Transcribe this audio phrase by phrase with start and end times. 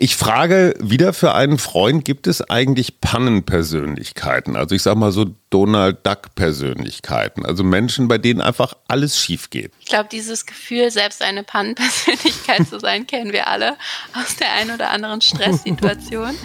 [0.00, 4.54] Ich frage wieder für einen Freund, gibt es eigentlich Pannenpersönlichkeiten?
[4.54, 9.50] Also ich sage mal so Donald Duck Persönlichkeiten, also Menschen, bei denen einfach alles schief
[9.50, 9.72] geht.
[9.80, 13.76] Ich glaube, dieses Gefühl, selbst eine Pannenpersönlichkeit zu sein, kennen wir alle
[14.14, 16.36] aus der einen oder anderen Stresssituation.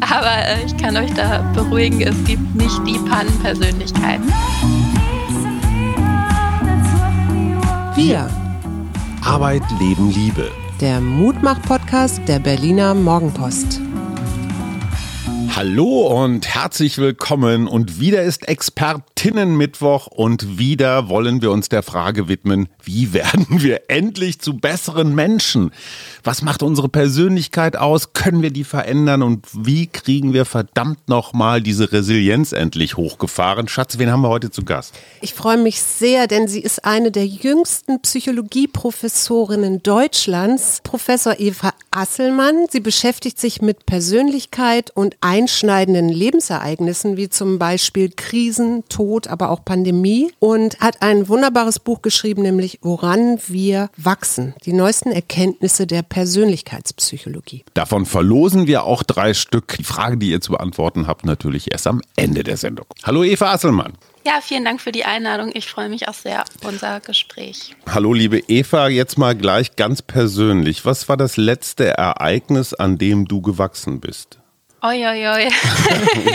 [0.00, 4.28] Aber äh, ich kann euch da beruhigen, es gibt nicht die Pannenpersönlichkeiten.
[7.96, 8.30] Wir.
[9.24, 10.50] Arbeit, Leben, Liebe
[10.80, 13.80] der Mutmach-Podcast der Berliner Morgenpost.
[15.56, 22.28] Hallo und herzlich willkommen und wieder ist Expertinnenmittwoch und wieder wollen wir uns der Frage
[22.28, 25.72] widmen, wie werden wir endlich zu besseren Menschen?
[26.24, 28.14] Was macht unsere Persönlichkeit aus?
[28.14, 33.68] Können wir die verändern und wie kriegen wir verdammt nochmal diese Resilienz endlich hochgefahren?
[33.68, 34.94] Schatz, wen haben wir heute zu Gast?
[35.20, 42.68] Ich freue mich sehr, denn sie ist eine der jüngsten Psychologieprofessorinnen Deutschlands, Professor Eva Asselmann.
[42.70, 49.62] Sie beschäftigt sich mit Persönlichkeit und einschneidenden Lebensereignissen wie zum Beispiel Krisen, Tod, aber auch
[49.62, 54.54] Pandemie und hat ein wunderbares Buch geschrieben, nämlich Woran wir wachsen.
[54.64, 57.64] Die neuesten Erkenntnisse der Persönlichkeitspsychologie.
[57.74, 59.76] Davon verlosen wir auch drei Stück.
[59.78, 62.86] Die Frage, die ihr zu beantworten habt, natürlich erst am Ende der Sendung.
[63.02, 63.94] Hallo Eva Asselmann.
[64.24, 65.50] Ja, vielen Dank für die Einladung.
[65.54, 67.74] Ich freue mich auch sehr auf unser Gespräch.
[67.88, 70.84] Hallo, liebe Eva, jetzt mal gleich ganz persönlich.
[70.84, 74.38] Was war das letzte Ereignis, an dem du gewachsen bist?
[74.82, 75.48] Oi, oi, oi.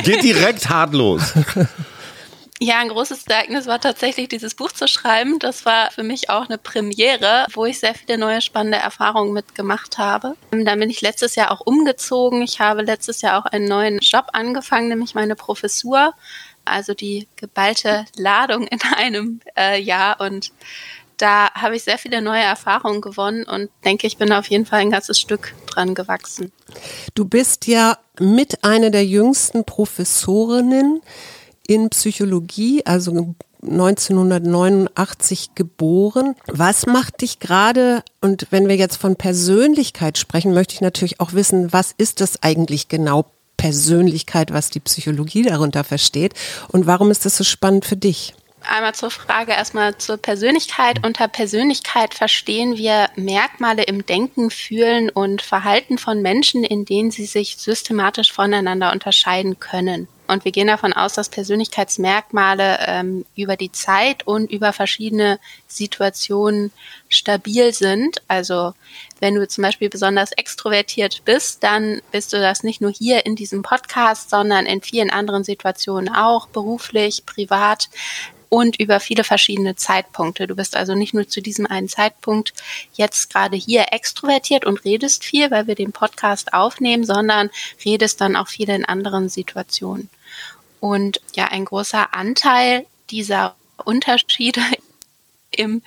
[0.04, 1.22] Geht direkt hart los.
[2.64, 5.38] Ja, ein großes Ereignis war tatsächlich dieses Buch zu schreiben.
[5.38, 9.98] Das war für mich auch eine Premiere, wo ich sehr viele neue spannende Erfahrungen mitgemacht
[9.98, 10.38] habe.
[10.52, 12.42] Dann bin ich letztes Jahr auch umgezogen.
[12.42, 16.14] Ich habe letztes Jahr auch einen neuen Job angefangen, nämlich meine Professur.
[16.64, 20.54] Also die geballte Ladung in einem äh, Jahr und
[21.18, 24.80] da habe ich sehr viele neue Erfahrungen gewonnen und denke, ich bin auf jeden Fall
[24.80, 26.54] ein ganzes Stück dran gewachsen.
[27.14, 31.02] Du bist ja mit einer der jüngsten Professorinnen
[31.68, 36.36] in Psychologie, also 1989 geboren.
[36.48, 41.34] Was macht dich gerade, und wenn wir jetzt von Persönlichkeit sprechen, möchte ich natürlich auch
[41.34, 43.26] wissen, was ist das eigentlich genau
[43.58, 46.34] Persönlichkeit, was die Psychologie darunter versteht
[46.70, 48.34] und warum ist das so spannend für dich?
[48.66, 51.06] Einmal zur Frage erstmal zur Persönlichkeit.
[51.06, 57.26] Unter Persönlichkeit verstehen wir Merkmale im Denken, Fühlen und Verhalten von Menschen, in denen sie
[57.26, 60.08] sich systematisch voneinander unterscheiden können.
[60.28, 66.72] Und wir gehen davon aus, dass Persönlichkeitsmerkmale ähm, über die Zeit und über verschiedene Situationen
[67.10, 68.22] stabil sind.
[68.28, 68.74] Also
[69.20, 73.36] wenn du zum Beispiel besonders extrovertiert bist, dann bist du das nicht nur hier in
[73.36, 77.90] diesem Podcast, sondern in vielen anderen Situationen auch, beruflich, privat
[78.54, 80.46] und über viele verschiedene Zeitpunkte.
[80.46, 82.54] Du bist also nicht nur zu diesem einen Zeitpunkt
[82.94, 87.50] jetzt gerade hier extrovertiert und redest viel, weil wir den Podcast aufnehmen, sondern
[87.84, 90.08] redest dann auch viel in anderen Situationen.
[90.80, 94.62] Und ja, ein großer Anteil dieser Unterschiede
[95.50, 95.82] im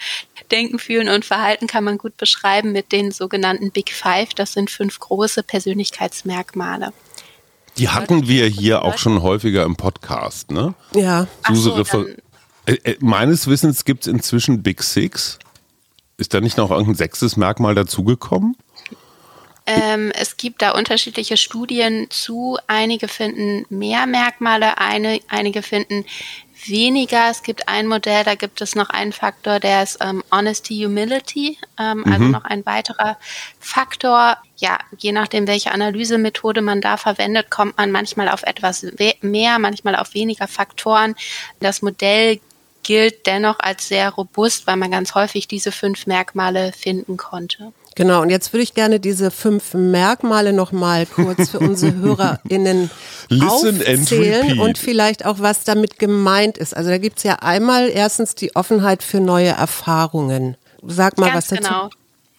[0.50, 4.34] Denken, Fühlen und Verhalten kann man gut beschreiben mit den sogenannten Big Five.
[4.34, 6.92] Das sind fünf große Persönlichkeitsmerkmale.
[7.78, 10.74] Die hatten wir hier auch schon häufiger im Podcast, ne?
[10.94, 11.28] Ja.
[11.46, 12.16] Suse so, äh,
[13.00, 15.38] meines Wissens gibt es inzwischen Big Six.
[16.18, 18.56] Ist da nicht noch irgendein sechstes Merkmal dazugekommen?
[19.66, 22.56] Ähm, es gibt da unterschiedliche Studien zu.
[22.68, 26.04] Einige finden mehr Merkmale, eine, einige finden
[26.66, 27.30] weniger.
[27.30, 31.58] Es gibt ein Modell, da gibt es noch einen Faktor, der ist ähm, Honesty Humility,
[31.78, 32.12] ähm, also mhm.
[32.12, 33.18] also noch ein weiterer
[33.58, 34.38] Faktor.
[34.56, 38.86] Ja, je nachdem, welche Analysemethode man da verwendet, kommt man manchmal auf etwas
[39.20, 41.14] mehr, manchmal auf weniger Faktoren.
[41.60, 42.40] Das Modell
[42.86, 47.72] gilt dennoch als sehr robust, weil man ganz häufig diese fünf Merkmale finden konnte.
[47.96, 52.90] Genau, und jetzt würde ich gerne diese fünf Merkmale nochmal kurz für unsere HörerInnen
[53.42, 56.76] aufzählen und vielleicht auch, was damit gemeint ist.
[56.76, 60.56] Also da gibt es ja einmal erstens die Offenheit für neue Erfahrungen.
[60.86, 61.62] Sag mal Ganz was dazu.
[61.62, 61.90] Genau.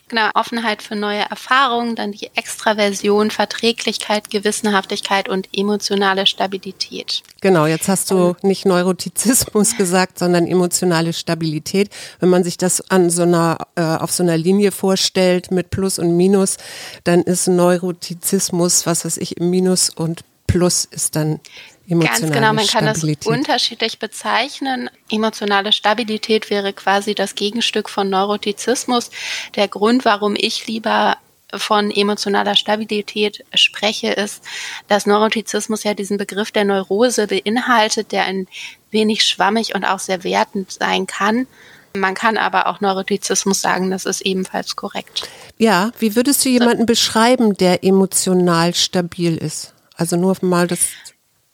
[0.09, 7.23] Genau, Offenheit für neue Erfahrungen, dann die Extraversion, Verträglichkeit, Gewissenhaftigkeit und emotionale Stabilität.
[7.41, 11.89] Genau, jetzt hast du nicht Neurotizismus gesagt, sondern emotionale Stabilität.
[12.21, 15.99] Wenn man sich das an so einer, äh, auf so einer Linie vorstellt mit Plus
[15.99, 16.55] und Minus,
[17.03, 21.41] dann ist Neurotizismus, was weiß ich, im Minus und Plus ist dann
[21.89, 23.25] Emotionale Ganz genau, man kann Stabilität.
[23.25, 24.89] das unterschiedlich bezeichnen.
[25.09, 29.09] Emotionale Stabilität wäre quasi das Gegenstück von Neurotizismus.
[29.55, 31.17] Der Grund, warum ich lieber
[31.55, 34.43] von emotionaler Stabilität spreche, ist,
[34.89, 38.47] dass Neurotizismus ja diesen Begriff der Neurose beinhaltet, der ein
[38.91, 41.47] wenig schwammig und auch sehr wertend sein kann.
[41.95, 45.29] Man kann aber auch Neurotizismus sagen, das ist ebenfalls korrekt.
[45.57, 49.73] Ja, wie würdest du jemanden beschreiben, der emotional stabil ist?
[49.95, 50.89] Also nur mal das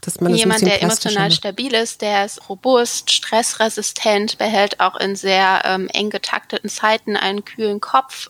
[0.05, 1.37] dass man Jemand, der emotional macht.
[1.37, 7.45] stabil ist, der ist robust, stressresistent, behält auch in sehr ähm, eng getakteten Zeiten einen
[7.45, 8.29] kühlen Kopf.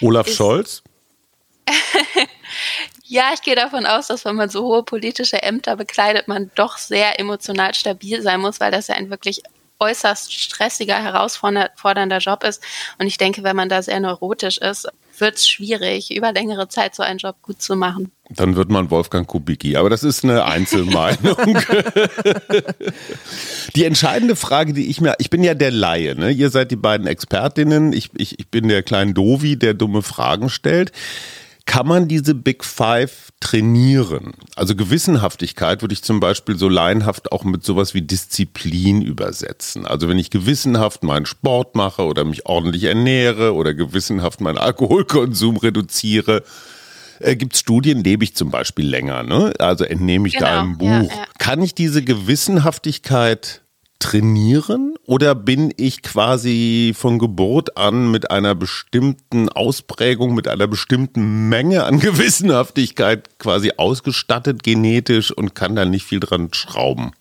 [0.00, 0.82] Olaf ist, Scholz?
[3.04, 6.78] ja, ich gehe davon aus, dass wenn man so hohe politische Ämter bekleidet, man doch
[6.78, 9.42] sehr emotional stabil sein muss, weil das ja ein wirklich
[9.78, 12.62] äußerst stressiger, herausfordernder Job ist.
[12.98, 14.88] Und ich denke, wenn man da sehr neurotisch ist,
[15.20, 18.10] wird es schwierig, über längere Zeit so einen Job gut zu machen.
[18.30, 21.36] Dann wird man Wolfgang Kubicki, aber das ist eine Einzelmeinung.
[23.74, 26.30] die entscheidende Frage, die ich mir, ich bin ja der Laie, ne?
[26.30, 30.48] ihr seid die beiden Expertinnen, ich, ich, ich bin der kleine Dovi, der dumme Fragen
[30.48, 30.92] stellt.
[31.66, 34.34] Kann man diese Big Five trainieren?
[34.56, 39.86] Also Gewissenhaftigkeit würde ich zum Beispiel so laienhaft auch mit sowas wie Disziplin übersetzen.
[39.86, 45.56] Also wenn ich gewissenhaft meinen Sport mache oder mich ordentlich ernähre oder gewissenhaft meinen Alkoholkonsum
[45.58, 46.42] reduziere,
[47.20, 49.52] äh, gibt es Studien, lebe ich zum Beispiel länger, ne?
[49.58, 50.86] Also entnehme ich genau, da ein Buch.
[50.86, 51.24] Ja, ja.
[51.38, 53.62] Kann ich diese Gewissenhaftigkeit
[54.00, 61.48] trainieren oder bin ich quasi von Geburt an mit einer bestimmten Ausprägung, mit einer bestimmten
[61.48, 67.12] Menge an Gewissenhaftigkeit quasi ausgestattet genetisch und kann da nicht viel dran schrauben?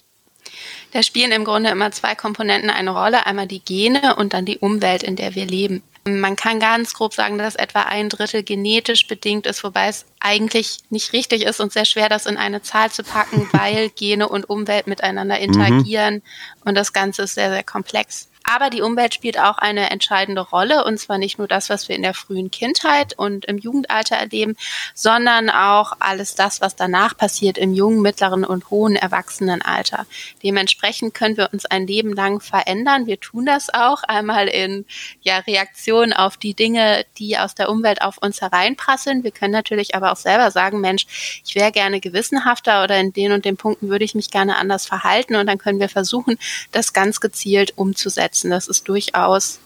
[0.92, 4.58] Da spielen im Grunde immer zwei Komponenten eine Rolle, einmal die Gene und dann die
[4.58, 5.84] Umwelt, in der wir leben.
[6.06, 10.78] Man kann ganz grob sagen, dass etwa ein Drittel genetisch bedingt ist, wobei es eigentlich
[10.90, 14.50] nicht richtig ist und sehr schwer, das in eine Zahl zu packen, weil Gene und
[14.50, 16.22] Umwelt miteinander interagieren mhm.
[16.66, 18.29] und das Ganze ist sehr, sehr komplex.
[18.52, 21.96] Aber die Umwelt spielt auch eine entscheidende Rolle und zwar nicht nur das, was wir
[21.96, 24.56] in der frühen Kindheit und im Jugendalter erleben,
[24.96, 30.08] sondern auch alles das, was danach passiert im jungen, mittleren und hohen Erwachsenenalter.
[30.42, 33.06] Dementsprechend können wir uns ein Leben lang verändern.
[33.06, 34.86] Wir tun das auch einmal in
[35.22, 39.24] ja, Reaktion auf die Dinge, die aus der Umwelt auf uns hereinprasseln.
[39.24, 41.06] Wir können natürlich aber auch selber sagen, Mensch,
[41.46, 44.88] ich wäre gerne gewissenhafter oder in den und den Punkten würde ich mich gerne anders
[44.88, 46.40] verhalten und dann können wir versuchen,
[46.72, 48.50] das ganz gezielt umzusetzen umsetzen.
[48.50, 49.60] Das ist durchaus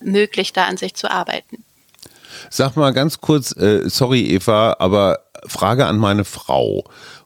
[0.00, 1.64] möglich, da an sich zu arbeiten.
[2.48, 6.84] Sag mal ganz kurz, äh, sorry Eva, aber Frage an meine Frau.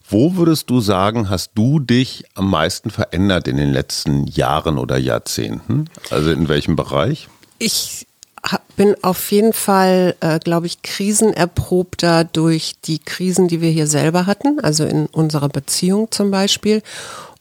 [0.08, 4.98] Wo würdest du sagen, hast du dich am meisten verändert in den letzten Jahren oder
[4.98, 5.88] Jahrzehnten?
[6.10, 7.28] Also in welchem Bereich?
[7.58, 8.06] Ich
[8.76, 14.26] bin auf jeden Fall, äh, glaube ich, krisenerprobter durch die Krisen, die wir hier selber
[14.26, 16.82] hatten, also in unserer Beziehung zum Beispiel.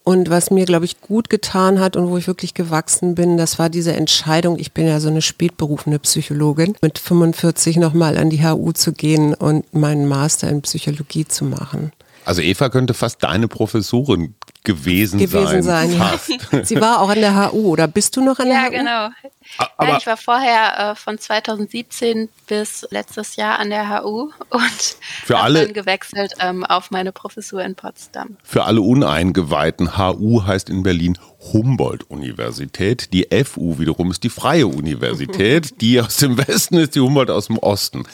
[0.04, 3.58] Und was mir, glaube ich, gut getan hat und wo ich wirklich gewachsen bin, das
[3.58, 8.44] war diese Entscheidung, ich bin ja so eine spätberufene Psychologin, mit 45 nochmal an die
[8.44, 11.94] HU zu gehen und meinen Master in Psychologie zu machen.
[12.26, 15.92] Also Eva könnte fast deine Professorin gewesen, gewesen sein.
[15.92, 16.64] sein ja.
[16.64, 18.72] Sie war auch an der HU, oder bist du noch an der ja, HU?
[18.72, 19.34] Ja, genau.
[19.78, 24.96] Aber ja, ich war vorher äh, von 2017 bis letztes Jahr an der HU und
[25.26, 28.38] für alle, dann gewechselt ähm, auf meine Professur in Potsdam.
[28.44, 31.18] Für alle Uneingeweihten, HU heißt in Berlin
[31.52, 33.12] Humboldt-Universität.
[33.12, 35.74] Die FU wiederum ist die Freie Universität.
[35.82, 38.06] die aus dem Westen ist die Humboldt aus dem Osten.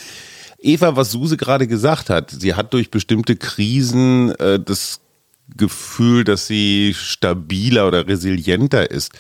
[0.62, 5.00] Eva, was Suse gerade gesagt hat, sie hat durch bestimmte Krisen äh, das
[5.56, 9.12] Gefühl, dass sie stabiler oder resilienter ist.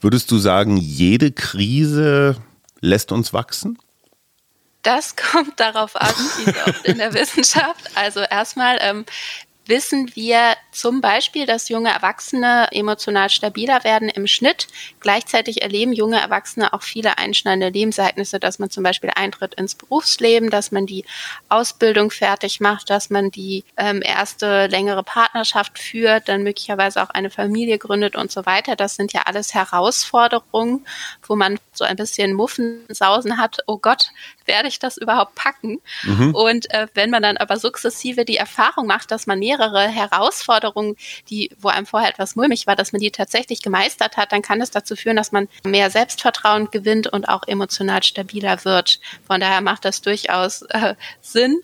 [0.00, 2.36] Würdest du sagen, jede Krise
[2.80, 3.78] lässt uns wachsen?
[4.82, 7.90] Das kommt darauf an, wie so oft in der Wissenschaft.
[7.94, 9.04] Also erstmal, ähm,
[9.66, 14.66] wissen wir zum Beispiel, dass junge Erwachsene emotional stabiler werden im Schnitt.
[15.00, 20.50] Gleichzeitig erleben junge Erwachsene auch viele einschneidende Lebensereignisse, dass man zum Beispiel eintritt ins Berufsleben,
[20.50, 21.04] dass man die
[21.48, 27.30] Ausbildung fertig macht, dass man die ähm, erste längere Partnerschaft führt, dann möglicherweise auch eine
[27.30, 28.76] Familie gründet und so weiter.
[28.76, 30.86] Das sind ja alles Herausforderungen,
[31.26, 33.58] wo man so ein bisschen Muffensausen hat.
[33.66, 34.08] Oh Gott,
[34.46, 35.80] werde ich das überhaupt packen?
[36.02, 36.34] Mhm.
[36.34, 40.96] Und äh, wenn man dann aber sukzessive die Erfahrung macht, dass man mehrere Herausforderungen,
[41.28, 44.60] die, wo einem vorher etwas mulmig war, dass man die tatsächlich gemeistert hat, dann kann
[44.60, 49.00] es dazu führen, dass man mehr Selbstvertrauen gewinnt und auch emotional stabiler wird.
[49.26, 51.60] Von daher macht das durchaus äh, Sinn.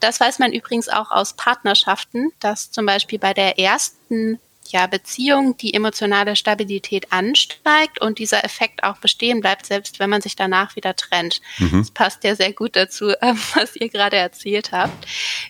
[0.00, 4.38] Das weiß man übrigens auch aus Partnerschaften, dass zum Beispiel bei der ersten
[4.72, 10.22] ja, Beziehung die emotionale Stabilität ansteigt und dieser Effekt auch bestehen bleibt, selbst wenn man
[10.22, 11.40] sich danach wieder trennt.
[11.58, 11.80] Mhm.
[11.80, 15.06] Das passt ja sehr gut dazu, ähm, was ihr gerade erzählt habt.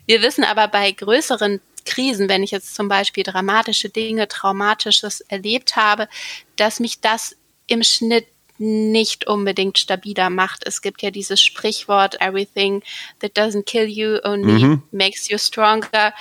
[0.06, 5.76] Wir wissen aber bei größeren Krisen, wenn ich jetzt zum Beispiel dramatische Dinge, traumatisches erlebt
[5.76, 6.08] habe,
[6.56, 7.36] dass mich das
[7.66, 8.26] im Schnitt
[8.60, 10.66] nicht unbedingt stabiler macht.
[10.66, 12.82] Es gibt ja dieses Sprichwort, everything
[13.20, 14.82] that doesn't kill you only mhm.
[14.92, 16.12] makes you stronger.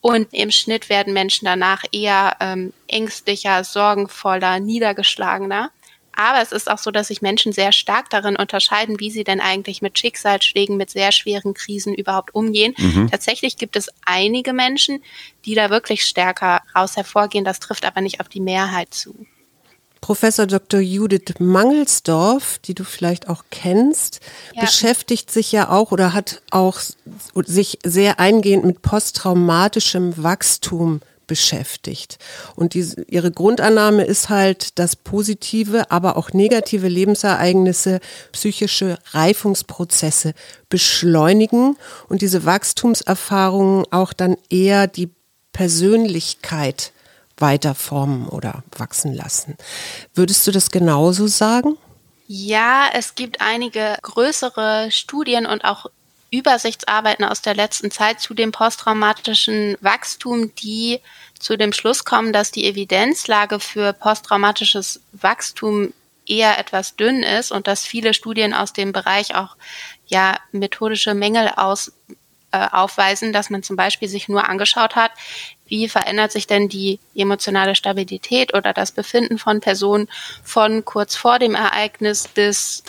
[0.00, 5.70] Und im Schnitt werden Menschen danach eher ähm, ängstlicher, sorgenvoller, niedergeschlagener.
[6.12, 9.40] Aber es ist auch so, dass sich Menschen sehr stark darin unterscheiden, wie sie denn
[9.40, 12.74] eigentlich mit Schicksalsschlägen, mit sehr schweren Krisen überhaupt umgehen.
[12.76, 13.08] Mhm.
[13.08, 15.00] Tatsächlich gibt es einige Menschen,
[15.44, 17.44] die da wirklich stärker raus hervorgehen.
[17.44, 19.14] Das trifft aber nicht auf die Mehrheit zu.
[20.00, 20.80] Professor Dr.
[20.80, 24.20] Judith Mangelsdorf, die du vielleicht auch kennst,
[24.54, 24.62] ja.
[24.62, 26.80] beschäftigt sich ja auch oder hat auch
[27.46, 32.18] sich sehr eingehend mit posttraumatischem Wachstum beschäftigt.
[32.56, 38.00] Und diese, ihre Grundannahme ist halt, dass positive, aber auch negative Lebensereignisse
[38.32, 40.32] psychische Reifungsprozesse
[40.68, 41.76] beschleunigen
[42.08, 45.10] und diese Wachstumserfahrungen auch dann eher die
[45.52, 46.92] Persönlichkeit
[47.40, 49.56] weiter formen oder wachsen lassen.
[50.14, 51.76] Würdest du das genauso sagen?
[52.26, 55.86] Ja, es gibt einige größere Studien und auch
[56.30, 61.00] Übersichtsarbeiten aus der letzten Zeit zu dem posttraumatischen Wachstum, die
[61.38, 65.94] zu dem Schluss kommen, dass die Evidenzlage für posttraumatisches Wachstum
[66.26, 69.56] eher etwas dünn ist und dass viele Studien aus dem Bereich auch
[70.06, 71.92] ja methodische Mängel aus,
[72.52, 75.12] äh, aufweisen, dass man zum Beispiel sich nur angeschaut hat,
[75.68, 80.08] wie verändert sich denn die emotionale Stabilität oder das Befinden von Personen
[80.42, 82.82] von kurz vor dem Ereignis bis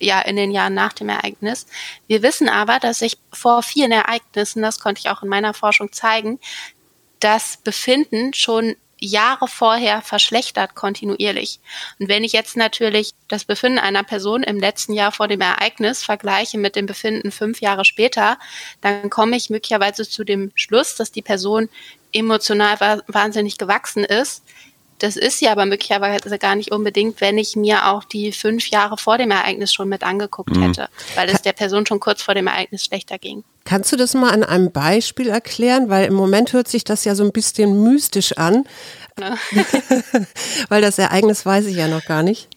[0.00, 1.66] ja in den Jahren nach dem Ereignis.
[2.06, 5.92] Wir wissen aber, dass sich vor vielen Ereignissen, das konnte ich auch in meiner Forschung
[5.92, 6.40] zeigen,
[7.20, 11.60] das Befinden schon Jahre vorher verschlechtert kontinuierlich.
[11.98, 16.02] Und wenn ich jetzt natürlich das Befinden einer Person im letzten Jahr vor dem Ereignis
[16.02, 18.38] vergleiche mit dem Befinden fünf Jahre später,
[18.80, 21.68] dann komme ich möglicherweise zu dem Schluss, dass die Person
[22.12, 24.42] emotional wahnsinnig gewachsen ist.
[25.00, 28.98] Das ist sie aber möglicherweise gar nicht unbedingt, wenn ich mir auch die fünf Jahre
[28.98, 30.62] vor dem Ereignis schon mit angeguckt mhm.
[30.62, 33.42] hätte, weil es der Person schon kurz vor dem Ereignis schlechter ging.
[33.64, 35.88] Kannst du das mal an einem Beispiel erklären?
[35.88, 38.64] Weil im Moment hört sich das ja so ein bisschen mystisch an.
[39.18, 39.38] Ne?
[40.68, 42.48] weil das Ereignis weiß ich ja noch gar nicht.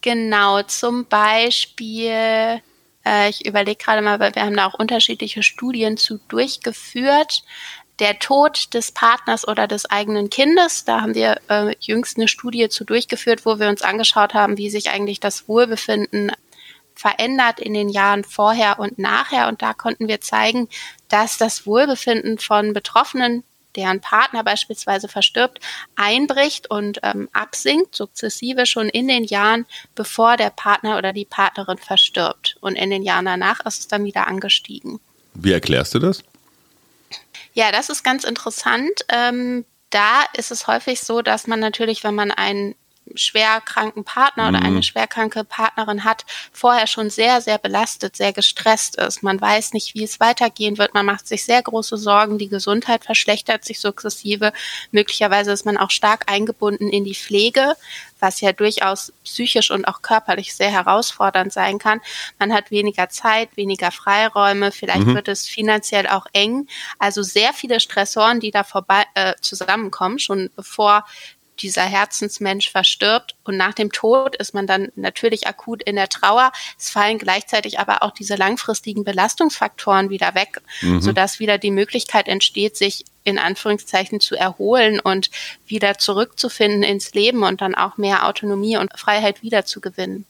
[0.00, 2.60] Genau, zum Beispiel,
[3.04, 7.42] äh, ich überlege gerade mal, weil wir haben da auch unterschiedliche Studien zu durchgeführt
[8.00, 10.84] der Tod des Partners oder des eigenen Kindes.
[10.84, 14.70] Da haben wir äh, jüngst eine Studie zu durchgeführt, wo wir uns angeschaut haben, wie
[14.70, 16.32] sich eigentlich das Wohlbefinden
[16.94, 19.48] verändert in den Jahren vorher und nachher.
[19.48, 20.68] Und da konnten wir zeigen,
[21.08, 23.44] dass das Wohlbefinden von Betroffenen,
[23.76, 25.58] deren Partner beispielsweise verstirbt,
[25.96, 31.78] einbricht und ähm, absinkt, sukzessive schon in den Jahren, bevor der Partner oder die Partnerin
[31.78, 32.56] verstirbt.
[32.60, 35.00] Und in den Jahren danach ist es dann wieder angestiegen.
[35.34, 36.22] Wie erklärst du das?
[37.54, 39.06] Ja, das ist ganz interessant.
[39.08, 42.74] Ähm, da ist es häufig so, dass man natürlich, wenn man einen
[43.14, 44.82] schwerkranken Partner oder eine mhm.
[44.82, 49.22] schwerkranke Partnerin hat, vorher schon sehr, sehr belastet, sehr gestresst ist.
[49.22, 50.94] Man weiß nicht, wie es weitergehen wird.
[50.94, 52.38] Man macht sich sehr große Sorgen.
[52.38, 54.52] Die Gesundheit verschlechtert sich sukzessive.
[54.90, 57.76] Möglicherweise ist man auch stark eingebunden in die Pflege,
[58.24, 62.00] was ja durchaus psychisch und auch körperlich sehr herausfordernd sein kann.
[62.38, 64.72] Man hat weniger Zeit, weniger Freiräume.
[64.72, 65.14] Vielleicht mhm.
[65.14, 66.66] wird es finanziell auch eng.
[66.98, 71.04] Also sehr viele Stressoren, die da vorbei äh, zusammenkommen, schon bevor
[71.60, 76.52] dieser Herzensmensch verstirbt und nach dem Tod ist man dann natürlich akut in der Trauer.
[76.78, 81.00] Es fallen gleichzeitig aber auch diese langfristigen Belastungsfaktoren wieder weg, mhm.
[81.00, 85.30] sodass wieder die Möglichkeit entsteht, sich in Anführungszeichen zu erholen und
[85.66, 90.26] wieder zurückzufinden ins Leben und dann auch mehr Autonomie und Freiheit wiederzugewinnen.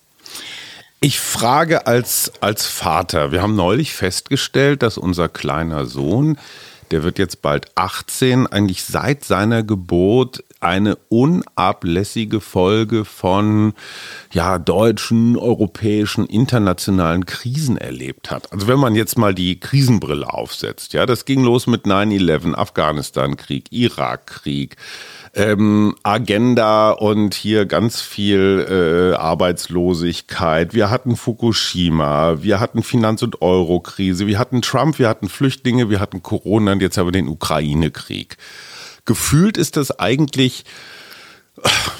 [1.01, 6.39] Ich frage als, als Vater, wir haben neulich festgestellt, dass unser kleiner Sohn
[6.91, 13.75] der wird jetzt bald 18, eigentlich seit seiner Geburt eine unablässige Folge von
[14.33, 18.51] ja, deutschen, europäischen, internationalen Krisen erlebt hat.
[18.53, 23.67] Also wenn man jetzt mal die Krisenbrille aufsetzt, ja, das ging los mit 9-11, Afghanistan-Krieg,
[23.71, 24.77] Irak-Krieg,
[25.35, 30.73] ähm, Agenda und hier ganz viel äh, Arbeitslosigkeit.
[30.73, 36.01] Wir hatten Fukushima, wir hatten Finanz- und Euro-Krise, wir hatten Trump, wir hatten Flüchtlinge, wir
[36.01, 38.39] hatten Corona und jetzt haben wir den Ukraine-Krieg.
[39.05, 40.65] Gefühlt ist das eigentlich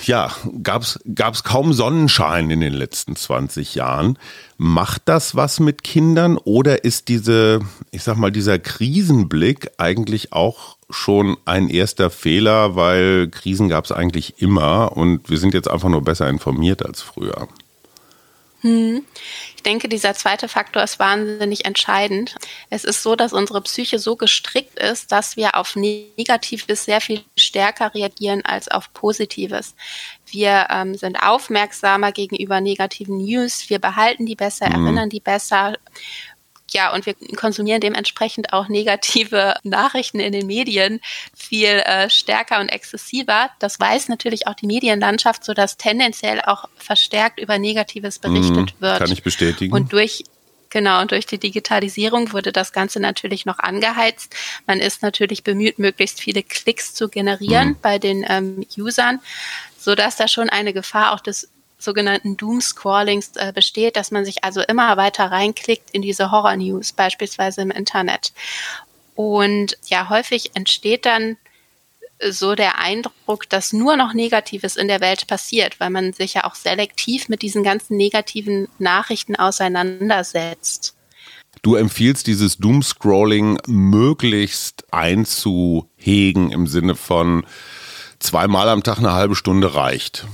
[0.05, 0.33] ja,
[0.63, 4.19] gab es kaum Sonnenschein in den letzten 20 Jahren.
[4.57, 10.77] Macht das was mit Kindern oder ist diese, ich sag mal, dieser Krisenblick eigentlich auch
[10.91, 15.89] schon ein erster Fehler, weil Krisen gab es eigentlich immer und wir sind jetzt einfach
[15.89, 17.49] nur besser informiert als früher?
[18.61, 19.03] Hm.
[19.65, 22.35] Ich denke, dieser zweite Faktor ist wahnsinnig entscheidend.
[22.69, 27.23] Es ist so, dass unsere Psyche so gestrickt ist, dass wir auf Negatives sehr viel
[27.35, 29.75] stärker reagieren als auf Positives.
[30.27, 34.85] Wir ähm, sind aufmerksamer gegenüber negativen News, wir behalten die besser, mhm.
[34.85, 35.79] erinnern die besser
[36.73, 41.01] Ja, und wir konsumieren dementsprechend auch negative Nachrichten in den Medien
[41.37, 43.51] viel äh, stärker und exzessiver.
[43.61, 48.99] Das weiß natürlich auch die Medienlandschaft, sodass tendenziell auch verstärkt über Negatives berichtet Mhm, wird.
[48.99, 49.73] Kann ich bestätigen.
[49.73, 50.25] Und durch
[50.71, 54.35] Genau, und durch die Digitalisierung wurde das Ganze natürlich noch angeheizt.
[54.67, 57.77] Man ist natürlich bemüht, möglichst viele Klicks zu generieren Mhm.
[57.81, 59.21] bei den ähm, Usern,
[59.79, 61.49] sodass da schon eine Gefahr auch des
[61.85, 67.63] sogenannten Doom-Scrollings äh, besteht, dass man sich also immer weiter reinklickt in diese Horror-News, beispielsweise
[67.63, 68.33] im Internet.
[69.15, 71.37] Und ja, häufig entsteht dann
[72.31, 76.45] so der Eindruck, dass nur noch Negatives in der Welt passiert, weil man sich ja
[76.45, 80.95] auch selektiv mit diesen ganzen negativen Nachrichten auseinandersetzt.
[81.63, 87.47] Du empfiehlst dieses Doomscrolling möglichst einzuhegen im Sinne von
[88.19, 90.27] zweimal am Tag eine halbe Stunde reicht,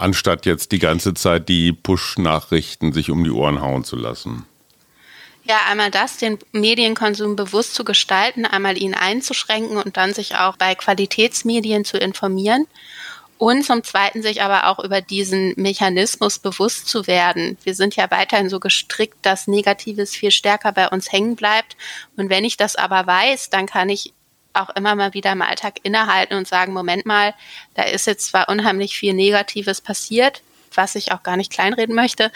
[0.00, 4.46] anstatt jetzt die ganze Zeit die Push-Nachrichten sich um die Ohren hauen zu lassen.
[5.44, 10.56] Ja, einmal das, den Medienkonsum bewusst zu gestalten, einmal ihn einzuschränken und dann sich auch
[10.56, 12.66] bei Qualitätsmedien zu informieren.
[13.38, 17.56] Und zum Zweiten sich aber auch über diesen Mechanismus bewusst zu werden.
[17.62, 21.76] Wir sind ja weiterhin so gestrickt, dass Negatives viel stärker bei uns hängen bleibt.
[22.16, 24.12] Und wenn ich das aber weiß, dann kann ich
[24.52, 27.34] auch immer mal wieder im Alltag innehalten und sagen, Moment mal,
[27.74, 30.42] da ist jetzt zwar unheimlich viel Negatives passiert,
[30.74, 32.30] was ich auch gar nicht kleinreden möchte.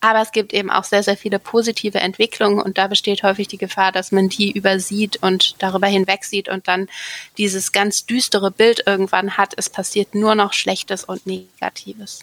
[0.00, 3.58] Aber es gibt eben auch sehr, sehr viele positive Entwicklungen und da besteht häufig die
[3.58, 6.88] Gefahr, dass man die übersieht und darüber hinwegsieht und dann
[7.38, 12.20] dieses ganz düstere Bild irgendwann hat, es passiert nur noch Schlechtes und Negatives.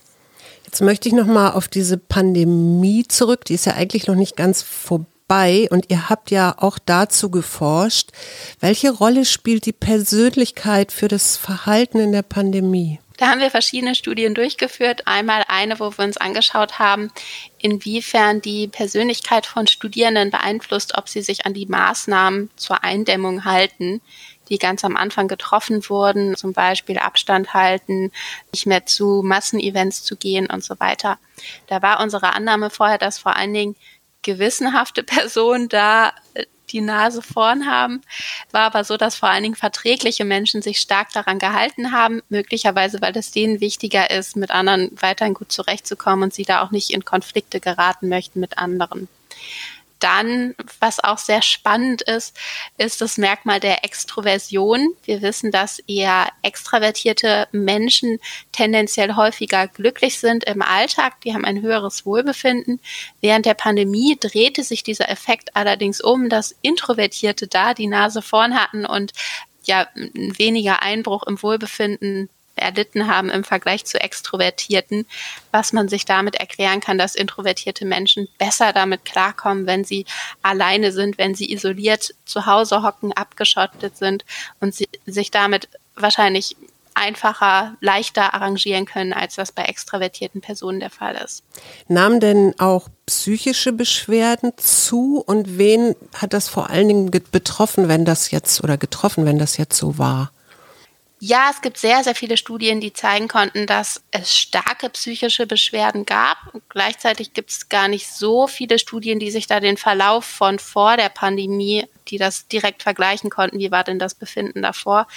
[0.66, 3.46] Jetzt möchte ich noch mal auf diese Pandemie zurück.
[3.46, 5.06] Die ist ja eigentlich noch nicht ganz vorbei
[5.72, 8.12] und ihr habt ja auch dazu geforscht.
[8.60, 13.00] Welche Rolle spielt die Persönlichkeit für das Verhalten in der Pandemie?
[13.18, 15.08] Da haben wir verschiedene Studien durchgeführt.
[15.08, 17.12] Einmal eine, wo wir uns angeschaut haben,
[17.60, 24.01] inwiefern die Persönlichkeit von Studierenden beeinflusst, ob sie sich an die Maßnahmen zur Eindämmung halten,
[24.50, 28.12] die ganz am Anfang getroffen wurden, zum Beispiel Abstand halten,
[28.51, 31.18] nicht mehr zu Massenevents zu gehen und so weiter.
[31.68, 33.75] Da war unsere Annahme vorher, dass vor allen Dingen
[34.24, 36.13] gewissenhafte Personen da
[36.70, 38.01] die Nase vorn haben.
[38.51, 43.00] War aber so, dass vor allen Dingen verträgliche Menschen sich stark daran gehalten haben, möglicherweise,
[43.02, 46.89] weil es denen wichtiger ist, mit anderen weiterhin gut zurechtzukommen und sie da auch nicht
[46.89, 49.08] in Konflikte geraten möchten mit anderen.
[50.04, 52.38] Dann, was auch sehr spannend ist,
[52.78, 54.89] ist das Merkmal der Extroversion.
[55.06, 58.20] Wir wissen, dass eher extravertierte Menschen
[58.52, 61.22] tendenziell häufiger glücklich sind im Alltag.
[61.22, 62.82] Die haben ein höheres Wohlbefinden.
[63.22, 68.60] Während der Pandemie drehte sich dieser Effekt allerdings um, dass Introvertierte da die Nase vorn
[68.60, 69.13] hatten und
[69.63, 72.28] ja, weniger Einbruch im Wohlbefinden
[72.63, 75.06] erlitten haben im Vergleich zu Extrovertierten,
[75.52, 80.06] was man sich damit erklären kann, dass introvertierte Menschen besser damit klarkommen, wenn sie
[80.41, 84.26] alleine sind, wenn sie isoliert zu Hause hocken, abgeschottet sind
[84.60, 86.56] und sie sich damit wahrscheinlich
[86.95, 91.43] einfacher, leichter arrangieren können, als das bei extravertierten Personen der Fall ist.
[91.88, 98.06] Nahmen denn auch psychische Beschwerden zu und wen hat das vor allen Dingen betroffen, wenn
[98.06, 100.32] das jetzt oder getroffen, wenn das jetzt so war?
[101.26, 106.06] Ja, es gibt sehr, sehr viele Studien, die zeigen konnten, dass es starke psychische Beschwerden
[106.06, 106.36] gab.
[106.68, 110.98] Gleichzeitig gibt es gar nicht so viele Studien, die sich da den Verlauf von vor
[110.98, 115.08] der Pandemie, die das direkt vergleichen konnten, wie war denn das Befinden davor.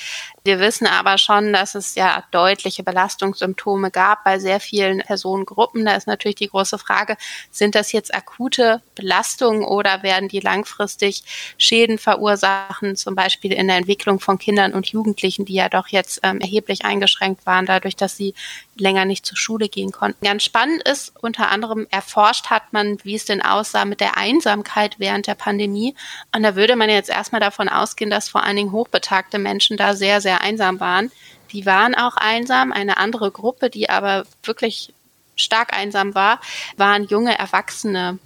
[0.44, 5.84] Wir wissen aber schon, dass es ja deutliche Belastungssymptome gab bei sehr vielen Personengruppen.
[5.84, 7.16] Da ist natürlich die große Frage,
[7.50, 11.24] sind das jetzt akute Belastungen oder werden die langfristig
[11.58, 16.20] Schäden verursachen, zum Beispiel in der Entwicklung von Kindern und Jugendlichen, die ja doch jetzt
[16.22, 18.34] ähm, erheblich eingeschränkt waren, dadurch, dass sie
[18.76, 20.24] länger nicht zur Schule gehen konnten.
[20.24, 24.98] Ganz spannend ist, unter anderem erforscht hat man, wie es denn aussah mit der Einsamkeit
[24.98, 25.94] während der Pandemie.
[26.34, 29.94] Und da würde man jetzt erstmal davon ausgehen, dass vor allen Dingen hochbetagte Menschen da
[29.94, 31.10] sehr, sehr einsam waren.
[31.52, 32.72] Die waren auch einsam.
[32.72, 34.92] Eine andere Gruppe, die aber wirklich
[35.36, 36.40] stark einsam war,
[36.76, 38.18] waren junge Erwachsene.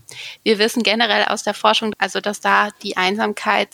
[0.43, 3.71] Wir wissen generell aus der Forschung, also dass da die Einsamkeit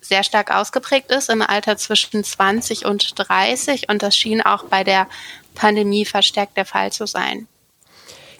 [0.00, 4.84] sehr stark ausgeprägt ist im Alter zwischen 20 und 30 und das schien auch bei
[4.84, 5.06] der
[5.54, 7.46] Pandemie verstärkt der Fall zu sein.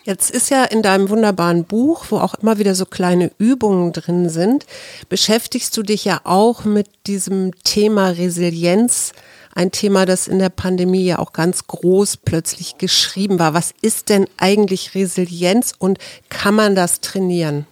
[0.05, 4.31] Jetzt ist ja in deinem wunderbaren Buch, wo auch immer wieder so kleine Übungen drin
[4.31, 4.64] sind,
[5.09, 9.12] beschäftigst du dich ja auch mit diesem Thema Resilienz,
[9.55, 13.53] ein Thema, das in der Pandemie ja auch ganz groß plötzlich geschrieben war.
[13.53, 17.66] Was ist denn eigentlich Resilienz und kann man das trainieren?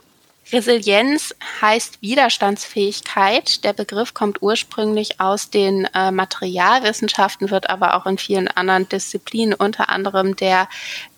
[0.50, 3.64] Resilienz heißt Widerstandsfähigkeit.
[3.64, 9.54] Der Begriff kommt ursprünglich aus den äh, Materialwissenschaften, wird aber auch in vielen anderen Disziplinen,
[9.54, 10.68] unter anderem der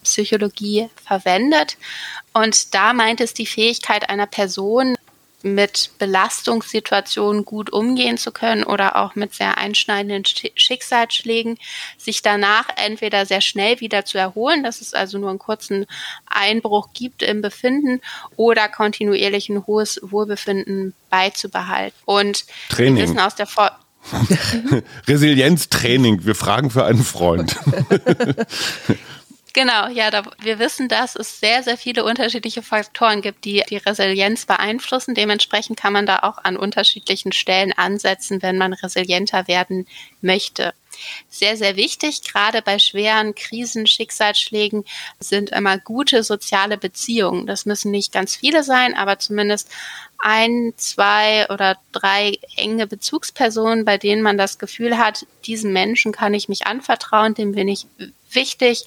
[0.02, 1.76] Psychologie, verwendet.
[2.32, 4.96] Und da meint es die Fähigkeit einer Person,
[5.42, 11.58] mit Belastungssituationen gut umgehen zu können oder auch mit sehr einschneidenden Schicksalsschlägen,
[11.96, 15.86] sich danach entweder sehr schnell wieder zu erholen, dass es also nur einen kurzen
[16.26, 18.00] Einbruch gibt im Befinden
[18.36, 21.96] oder kontinuierlich ein hohes Wohlbefinden beizubehalten.
[22.04, 22.96] Und Training.
[22.96, 23.70] wir wissen aus der Vor
[25.06, 26.24] Resilienztraining.
[26.24, 27.56] Wir fragen für einen Freund.
[29.52, 33.78] Genau, ja, da, wir wissen, dass es sehr, sehr viele unterschiedliche Faktoren gibt, die die
[33.78, 35.14] Resilienz beeinflussen.
[35.14, 39.86] Dementsprechend kann man da auch an unterschiedlichen Stellen ansetzen, wenn man resilienter werden
[40.20, 40.72] möchte.
[41.28, 44.84] Sehr, sehr wichtig, gerade bei schweren Krisen, Schicksalsschlägen,
[45.18, 47.46] sind immer gute soziale Beziehungen.
[47.46, 49.68] Das müssen nicht ganz viele sein, aber zumindest
[50.18, 56.34] ein, zwei oder drei enge Bezugspersonen, bei denen man das Gefühl hat, diesen Menschen kann
[56.34, 57.86] ich mich anvertrauen, dem bin ich
[58.30, 58.84] wichtig,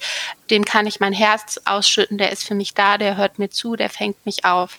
[0.50, 3.76] dem kann ich mein Herz ausschütten, der ist für mich da, der hört mir zu,
[3.76, 4.78] der fängt mich auf.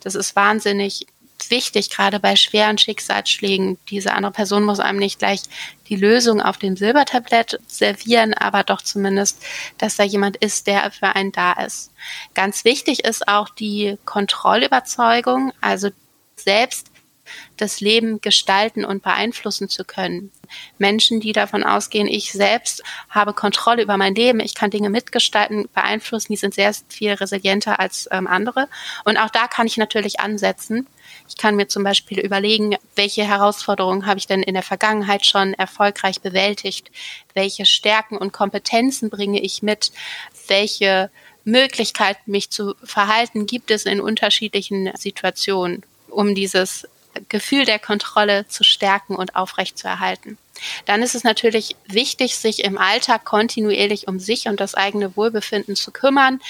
[0.00, 1.06] Das ist wahnsinnig
[1.50, 3.78] wichtig, gerade bei schweren Schicksalsschlägen.
[3.88, 5.42] Diese andere Person muss einem nicht gleich
[5.88, 9.42] die Lösung auf dem Silbertablett servieren, aber doch zumindest,
[9.78, 11.92] dass da jemand ist, der für einen da ist.
[12.34, 15.90] Ganz wichtig ist auch die Kontrollüberzeugung, also
[16.36, 16.90] selbst
[17.56, 20.30] das Leben gestalten und beeinflussen zu können.
[20.78, 25.68] Menschen, die davon ausgehen, ich selbst habe Kontrolle über mein Leben, ich kann Dinge mitgestalten,
[25.74, 28.68] beeinflussen, die sind sehr viel resilienter als ähm, andere.
[29.04, 30.86] Und auch da kann ich natürlich ansetzen.
[31.28, 35.54] Ich kann mir zum Beispiel überlegen, welche Herausforderungen habe ich denn in der Vergangenheit schon
[35.54, 36.90] erfolgreich bewältigt?
[37.34, 39.92] Welche Stärken und Kompetenzen bringe ich mit?
[40.48, 41.10] Welche
[41.44, 46.88] Möglichkeiten, mich zu verhalten, gibt es in unterschiedlichen Situationen, um dieses
[47.28, 50.38] Gefühl der Kontrolle zu stärken und aufrechtzuerhalten.
[50.84, 55.76] Dann ist es natürlich wichtig, sich im Alltag kontinuierlich um sich und das eigene Wohlbefinden
[55.76, 56.40] zu kümmern.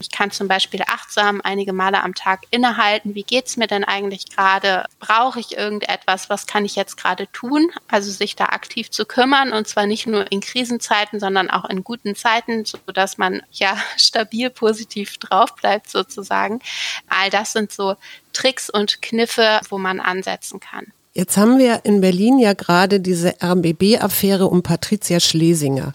[0.00, 3.14] Ich kann zum Beispiel achtsam einige Male am Tag innehalten.
[3.14, 4.86] Wie geht's mir denn eigentlich gerade?
[4.98, 6.28] Brauche ich irgendetwas?
[6.28, 7.70] Was kann ich jetzt gerade tun?
[7.88, 11.84] Also sich da aktiv zu kümmern und zwar nicht nur in Krisenzeiten, sondern auch in
[11.84, 16.60] guten Zeiten, sodass man ja stabil positiv drauf bleibt sozusagen.
[17.08, 17.96] All das sind so
[18.32, 20.92] Tricks und Kniffe, wo man ansetzen kann.
[21.14, 25.92] Jetzt haben wir in Berlin ja gerade diese RBB-Affäre um Patricia Schlesinger.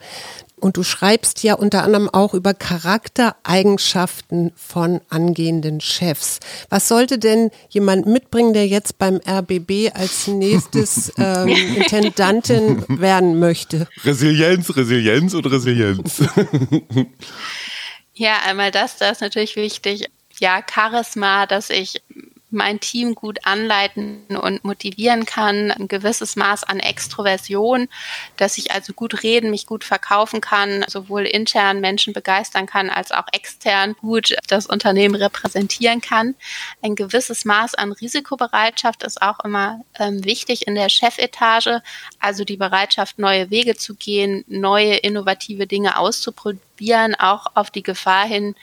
[0.60, 6.40] Und du schreibst ja unter anderem auch über Charaktereigenschaften von angehenden Chefs.
[6.70, 13.88] Was sollte denn jemand mitbringen, der jetzt beim RBB als nächstes ähm, Intendantin werden möchte?
[14.04, 16.24] Resilienz, Resilienz und Resilienz.
[18.14, 20.10] ja, einmal das, das ist natürlich wichtig.
[20.40, 22.02] Ja, Charisma, dass ich
[22.50, 27.90] mein Team gut anleiten und motivieren kann, ein gewisses Maß an Extroversion,
[28.38, 33.12] dass ich also gut reden, mich gut verkaufen kann, sowohl intern Menschen begeistern kann, als
[33.12, 36.36] auch extern gut das Unternehmen repräsentieren kann.
[36.82, 41.82] Ein gewisses Maß an Risikobereitschaft ist auch immer ähm, wichtig in der Chefetage,
[42.20, 48.26] also die Bereitschaft, neue Wege zu gehen, neue innovative Dinge auszuprobieren, auch auf die Gefahr
[48.26, 48.56] hin,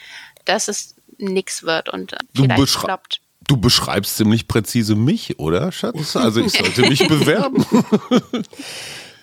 [0.46, 3.20] dass es nichts wird und vielleicht klappt.
[3.46, 6.16] Du beschreibst ziemlich präzise mich, oder, Schatz?
[6.16, 7.64] Also ich sollte mich bewerben.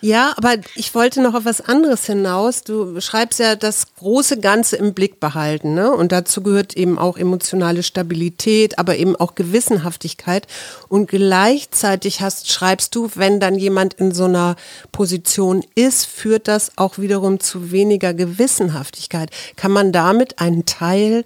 [0.04, 2.64] Ja, aber ich wollte noch auf was anderes hinaus.
[2.64, 5.92] Du schreibst ja das große Ganze im Blick behalten, ne?
[5.92, 10.48] Und dazu gehört eben auch emotionale Stabilität, aber eben auch Gewissenhaftigkeit.
[10.90, 14.56] Und gleichzeitig hast, schreibst du, wenn dann jemand in so einer
[14.92, 19.30] Position ist, führt das auch wiederum zu weniger Gewissenhaftigkeit.
[19.56, 21.26] Kann man damit einen Teil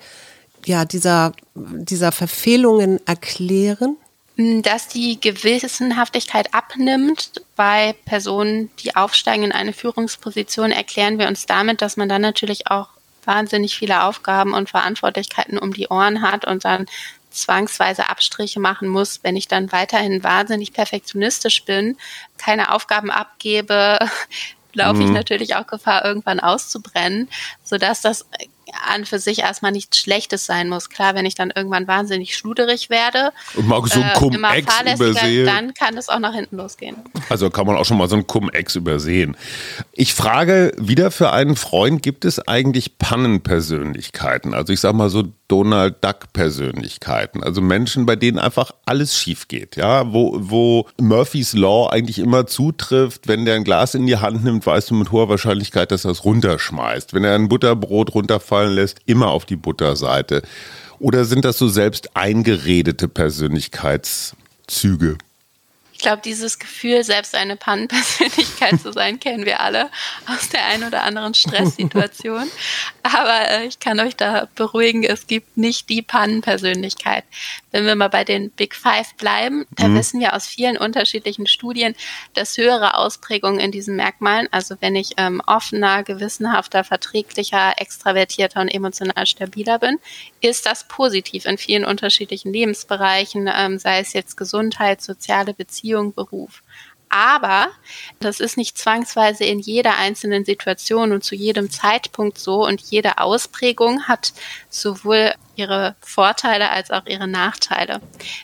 [0.65, 3.97] ja, dieser, dieser Verfehlungen erklären?
[4.37, 11.45] Mm, dass die Gewissenhaftigkeit abnimmt bei Personen, die aufsteigen in eine Führungsposition, erklären wir uns
[11.45, 12.89] damit, dass man dann natürlich auch
[13.23, 16.85] wahnsinnig viele Aufgaben und Verantwortlichkeiten um die Ohren hat und dann
[17.31, 21.97] zwangsweise Abstriche machen muss, wenn ich dann weiterhin wahnsinnig perfektionistisch bin,
[22.37, 23.99] keine Aufgaben abgebe,
[24.73, 25.05] laufe mhm.
[25.07, 27.29] ich natürlich auch Gefahr, irgendwann auszubrennen,
[27.63, 28.25] sodass das
[28.87, 30.89] an für sich erstmal nichts Schlechtes sein muss.
[30.89, 35.45] Klar, wenn ich dann irgendwann wahnsinnig schluderig werde, und mag so ein äh, Cum-Ex übersehen,
[35.45, 36.97] dann kann es auch nach hinten losgehen.
[37.29, 39.37] Also kann man auch schon mal so ein Cum-Ex übersehen.
[39.91, 44.53] Ich frage wieder für einen Freund, gibt es eigentlich Pannenpersönlichkeiten?
[44.53, 49.47] Also ich sag mal so Donald Duck Persönlichkeiten, also Menschen, bei denen einfach alles schief
[49.47, 54.17] geht, ja, wo, wo Murphy's Law eigentlich immer zutrifft, wenn der ein Glas in die
[54.17, 57.13] Hand nimmt, weißt du mit hoher Wahrscheinlichkeit, dass er es runterschmeißt.
[57.13, 58.15] Wenn er ein Butterbrot
[58.55, 60.41] runterfallen lässt, immer auf die Butterseite.
[60.99, 65.17] Oder sind das so selbst eingeredete Persönlichkeitszüge?
[66.05, 69.89] Ich glaube, dieses Gefühl, selbst eine Pannenpersönlichkeit zu sein, kennen wir alle
[70.27, 72.47] aus der einen oder anderen Stresssituation.
[73.01, 77.23] Aber äh, ich kann euch da beruhigen, es gibt nicht die Pannenpersönlichkeit.
[77.71, 79.97] Wenn wir mal bei den Big Five bleiben, da mhm.
[79.97, 81.95] wissen wir aus vielen unterschiedlichen Studien,
[82.35, 88.69] dass höhere Ausprägungen in diesen Merkmalen, also wenn ich ähm, offener, gewissenhafter, verträglicher, extravertierter und
[88.69, 89.97] emotional stabiler bin,
[90.41, 95.53] ist das positiv in vielen unterschiedlichen Lebensbereichen, ähm, sei es jetzt Gesundheit, soziale
[95.95, 96.61] Beziehung, Beruf.
[97.07, 97.69] Aber
[98.19, 103.19] das ist nicht zwangsweise in jeder einzelnen Situation und zu jedem Zeitpunkt so und jede
[103.19, 104.33] Ausprägung hat
[104.69, 108.01] sowohl ihre Vorteile als auch ihre Nachteile.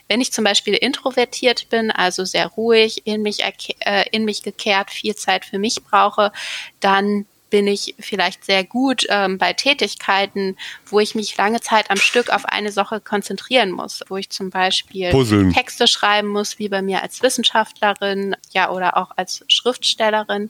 [0.07, 3.43] Wenn ich zum Beispiel introvertiert bin, also sehr ruhig, in mich,
[3.79, 6.31] äh, in mich gekehrt, viel Zeit für mich brauche,
[6.79, 11.97] dann bin ich vielleicht sehr gut ähm, bei Tätigkeiten, wo ich mich lange Zeit am
[11.97, 15.53] Stück auf eine Sache konzentrieren muss, wo ich zum Beispiel Puzzeln.
[15.53, 20.49] Texte schreiben muss, wie bei mir als Wissenschaftlerin, ja, oder auch als Schriftstellerin.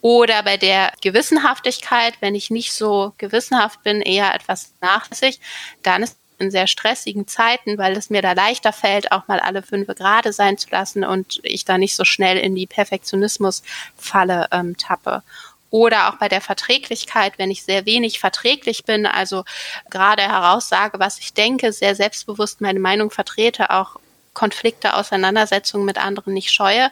[0.00, 5.40] Oder bei der Gewissenhaftigkeit, wenn ich nicht so gewissenhaft bin, eher etwas nachlässig,
[5.82, 9.62] dann ist in sehr stressigen Zeiten, weil es mir da leichter fällt, auch mal alle
[9.62, 14.76] fünf gerade sein zu lassen und ich da nicht so schnell in die Perfektionismusfalle ähm,
[14.76, 15.22] tappe.
[15.70, 19.44] Oder auch bei der Verträglichkeit, wenn ich sehr wenig verträglich bin, also
[19.90, 23.96] gerade heraussage, was ich denke, sehr selbstbewusst meine Meinung vertrete, auch
[24.38, 26.90] Konflikte, Auseinandersetzungen mit anderen nicht scheue,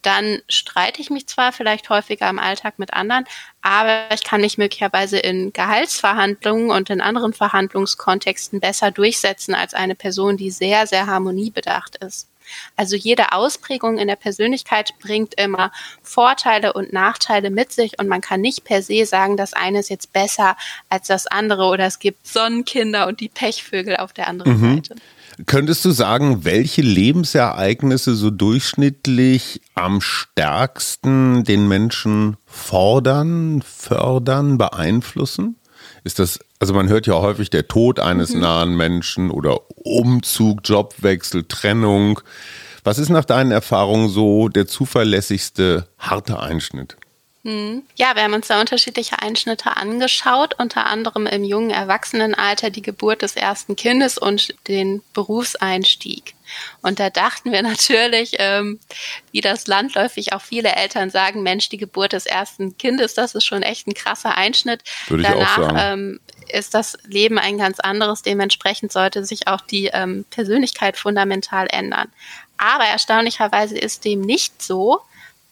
[0.00, 3.26] dann streite ich mich zwar vielleicht häufiger im Alltag mit anderen,
[3.60, 9.94] aber ich kann mich möglicherweise in Gehaltsverhandlungen und in anderen Verhandlungskontexten besser durchsetzen als eine
[9.94, 12.28] Person, die sehr, sehr harmoniebedacht ist.
[12.76, 18.20] Also jede Ausprägung in der Persönlichkeit bringt immer Vorteile und Nachteile mit sich und man
[18.20, 20.56] kann nicht per se sagen, das eine ist jetzt besser
[20.88, 24.74] als das andere oder es gibt Sonnenkinder und die Pechvögel auf der anderen mhm.
[24.76, 24.96] Seite.
[25.44, 35.56] Könntest du sagen, welche Lebensereignisse so durchschnittlich am stärksten den Menschen fordern, fördern, beeinflussen?
[36.04, 38.40] Ist das, also man hört ja häufig der Tod eines mhm.
[38.40, 42.20] nahen Menschen oder Umzug, Jobwechsel, Trennung.
[42.84, 46.96] Was ist nach deinen Erfahrungen so der zuverlässigste harte Einschnitt?
[47.42, 47.82] Hm.
[47.96, 53.22] Ja, wir haben uns da unterschiedliche Einschnitte angeschaut, unter anderem im jungen Erwachsenenalter die Geburt
[53.22, 56.35] des ersten Kindes und den Berufseinstieg.
[56.82, 58.78] Und da dachten wir natürlich, ähm,
[59.32, 63.44] wie das landläufig auch viele Eltern sagen, Mensch, die Geburt des ersten Kindes, das ist
[63.44, 64.82] schon echt ein krasser Einschnitt.
[65.08, 65.78] Würde ich Danach, auch sagen.
[65.78, 68.22] Ähm, ist das Leben ein ganz anderes.
[68.22, 72.08] Dementsprechend sollte sich auch die ähm, Persönlichkeit fundamental ändern.
[72.56, 75.00] Aber erstaunlicherweise ist dem nicht so.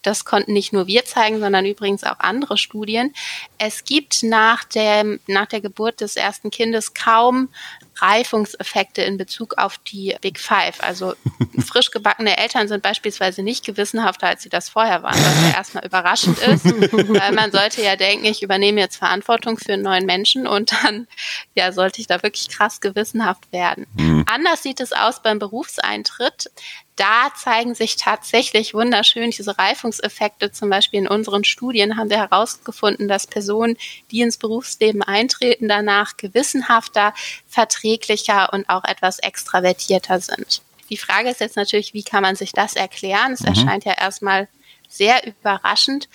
[0.04, 3.12] Das konnten nicht nur wir zeigen, sondern übrigens auch andere Studien.
[3.58, 7.48] Es gibt nach, dem, nach der Geburt des ersten Kindes kaum
[7.96, 10.82] Reifungseffekte in Bezug auf die Big Five.
[10.82, 11.14] Also
[11.66, 15.86] frisch gebackene Eltern sind beispielsweise nicht gewissenhafter, als sie das vorher waren, was ja erstmal
[15.86, 20.46] überraschend ist, weil man sollte ja denken, ich übernehme jetzt Verantwortung für einen neuen Menschen
[20.46, 21.06] und dann
[21.54, 23.86] ja sollte ich da wirklich krass gewissenhaft werden.
[23.94, 24.24] Mhm.
[24.28, 26.50] Anders sieht es aus beim Berufseintritt
[26.96, 30.52] da zeigen sich tatsächlich wunderschön diese Reifungseffekte.
[30.52, 33.76] Zum Beispiel in unseren Studien haben wir herausgefunden, dass Personen,
[34.10, 37.12] die ins Berufsleben eintreten, danach gewissenhafter,
[37.48, 40.62] verträglicher und auch etwas extravertierter sind.
[40.90, 43.32] Die Frage ist jetzt natürlich, wie kann man sich das erklären?
[43.32, 43.48] Es mhm.
[43.48, 44.48] erscheint ja erstmal
[44.88, 46.08] sehr überraschend.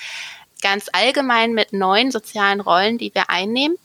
[0.61, 3.77] Ganz allgemein mit neuen sozialen Rollen, die wir einnehmen,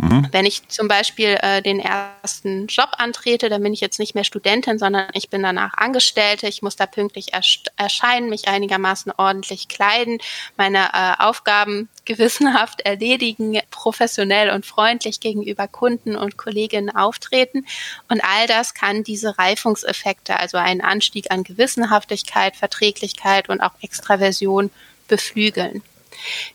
[0.00, 0.28] Mhm.
[0.32, 4.24] Wenn ich zum Beispiel äh, den ersten Job antrete, dann bin ich jetzt nicht mehr
[4.24, 6.48] Studentin, sondern ich bin danach Angestellte.
[6.48, 7.32] Ich muss da pünktlich
[7.76, 10.18] erscheinen, mich einigermaßen ordentlich kleiden,
[10.56, 17.66] meine äh, Aufgaben gewissenhaft erledigen, professionell und freundlich gegenüber Kunden und Kolleginnen auftreten.
[18.08, 24.70] Und all das kann diese Reifungseffekte, also einen Anstieg an Gewissenhaftigkeit, Verträglichkeit und auch Extraversion
[25.08, 25.82] beflügeln.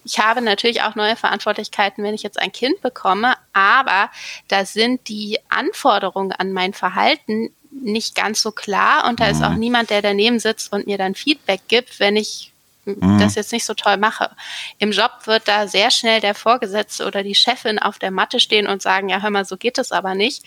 [0.04, 4.10] Ich habe natürlich auch neue Verantwortlichkeiten, wenn ich jetzt ein Kind bekomme, aber
[4.48, 9.52] da sind die Anforderungen an mein Verhalten nicht ganz so klar und da ist auch
[9.52, 9.60] mhm.
[9.60, 12.54] niemand, der daneben sitzt und mir dann Feedback gibt, wenn ich
[12.86, 13.20] mhm.
[13.20, 14.32] das jetzt nicht so toll mache.
[14.80, 18.68] Im Job wird da sehr schnell der Vorgesetzte oder die Chefin auf der Matte stehen
[18.68, 20.44] und sagen, ja, hör mal, so geht es aber nicht.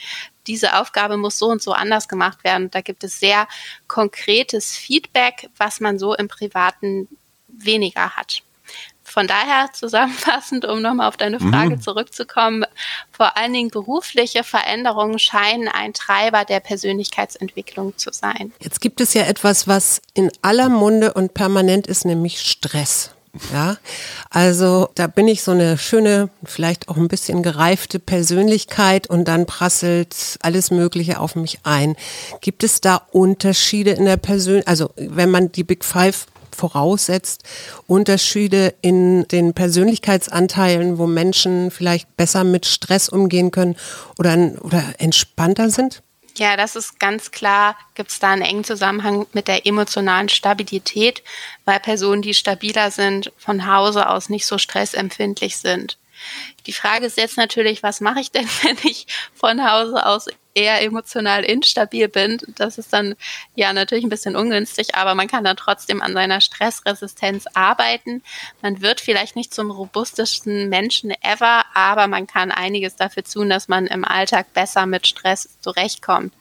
[0.47, 2.71] Diese Aufgabe muss so und so anders gemacht werden.
[2.71, 3.47] Da gibt es sehr
[3.87, 7.09] konkretes Feedback, was man so im Privaten
[7.49, 8.43] weniger hat.
[9.09, 11.81] Von daher zusammenfassend, um nochmal auf deine Frage mhm.
[11.81, 12.65] zurückzukommen,
[13.11, 18.53] vor allen Dingen berufliche Veränderungen scheinen ein Treiber der Persönlichkeitsentwicklung zu sein.
[18.61, 23.13] Jetzt gibt es ja etwas, was in aller Munde und permanent ist, nämlich Stress.
[23.53, 23.77] Ja,
[24.31, 29.47] also da bin ich so eine schöne, vielleicht auch ein bisschen gereifte Persönlichkeit und dann
[29.47, 31.95] prasselt alles Mögliche auf mich ein.
[32.41, 36.27] Gibt es da Unterschiede in der Persönlichkeit, also wenn man die Big Five
[36.59, 37.45] voraussetzt,
[37.87, 43.77] Unterschiede in den Persönlichkeitsanteilen, wo Menschen vielleicht besser mit Stress umgehen können
[44.19, 46.03] oder, oder entspannter sind?
[46.37, 51.23] Ja, das ist ganz klar, gibt es da einen engen Zusammenhang mit der emotionalen Stabilität,
[51.65, 55.99] weil Personen, die stabiler sind, von Hause aus nicht so stressempfindlich sind.
[56.67, 60.27] Die Frage ist jetzt natürlich, was mache ich denn, wenn ich von Hause aus
[60.59, 62.39] eher emotional instabil bin?
[62.57, 63.15] Das ist dann
[63.55, 68.23] ja natürlich ein bisschen ungünstig, aber man kann dann trotzdem an seiner Stressresistenz arbeiten.
[68.61, 73.69] Man wird vielleicht nicht zum robustesten Menschen ever, aber man kann einiges dafür tun, dass
[73.69, 76.35] man im Alltag besser mit Stress zurechtkommt.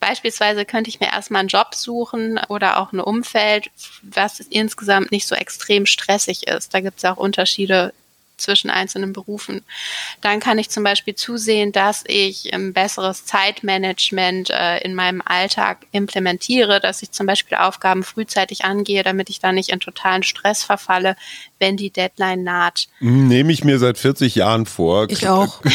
[0.00, 3.70] Beispielsweise könnte ich mir erstmal einen Job suchen oder auch ein Umfeld,
[4.02, 6.74] was insgesamt nicht so extrem stressig ist.
[6.74, 7.94] Da gibt es auch Unterschiede
[8.36, 9.62] zwischen einzelnen Berufen.
[10.20, 15.86] Dann kann ich zum Beispiel zusehen, dass ich ein besseres Zeitmanagement äh, in meinem Alltag
[15.92, 20.62] implementiere, dass ich zum Beispiel Aufgaben frühzeitig angehe, damit ich da nicht in totalen Stress
[20.62, 21.16] verfalle,
[21.58, 22.88] wenn die Deadline naht.
[23.00, 25.08] Nehme ich mir seit 40 Jahren vor.
[25.08, 25.60] Ich auch.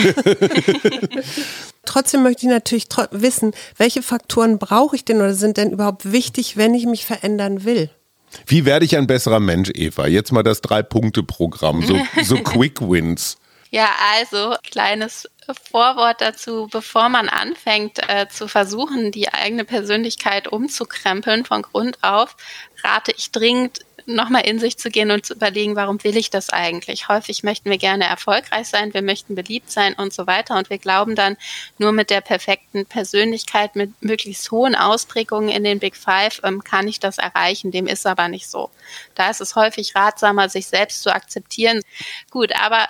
[1.86, 6.56] Trotzdem möchte ich natürlich wissen, welche Faktoren brauche ich denn oder sind denn überhaupt wichtig,
[6.56, 7.90] wenn ich mich verändern will?
[8.46, 10.08] Wie werde ich ein besserer Mensch, Eva?
[10.08, 13.38] Jetzt mal das Drei-Punkte-Programm, so, so Quick Wins.
[13.72, 15.30] Ja, also kleines
[15.72, 22.36] Vorwort dazu, bevor man anfängt äh, zu versuchen, die eigene Persönlichkeit umzukrempeln von Grund auf,
[22.84, 26.50] rate ich dringend, nochmal in sich zu gehen und zu überlegen, warum will ich das
[26.50, 27.08] eigentlich?
[27.08, 30.58] Häufig möchten wir gerne erfolgreich sein, wir möchten beliebt sein und so weiter.
[30.58, 31.38] Und wir glauben dann,
[31.78, 36.88] nur mit der perfekten Persönlichkeit, mit möglichst hohen Ausprägungen in den Big Five ähm, kann
[36.88, 37.72] ich das erreichen.
[37.72, 38.70] Dem ist aber nicht so.
[39.16, 41.82] Da ist es häufig ratsamer, sich selbst zu akzeptieren.
[42.30, 42.88] Gut, aber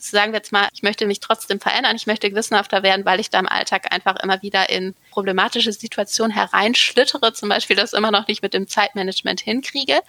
[0.00, 3.30] sagen wir jetzt mal, ich möchte mich trotzdem verändern, ich möchte gewissenhafter werden, weil ich
[3.30, 8.28] da im Alltag einfach immer wieder in problematische Situationen hereinschlittere, zum Beispiel das immer noch
[8.28, 10.00] nicht mit dem Zeitmanagement hinkriege.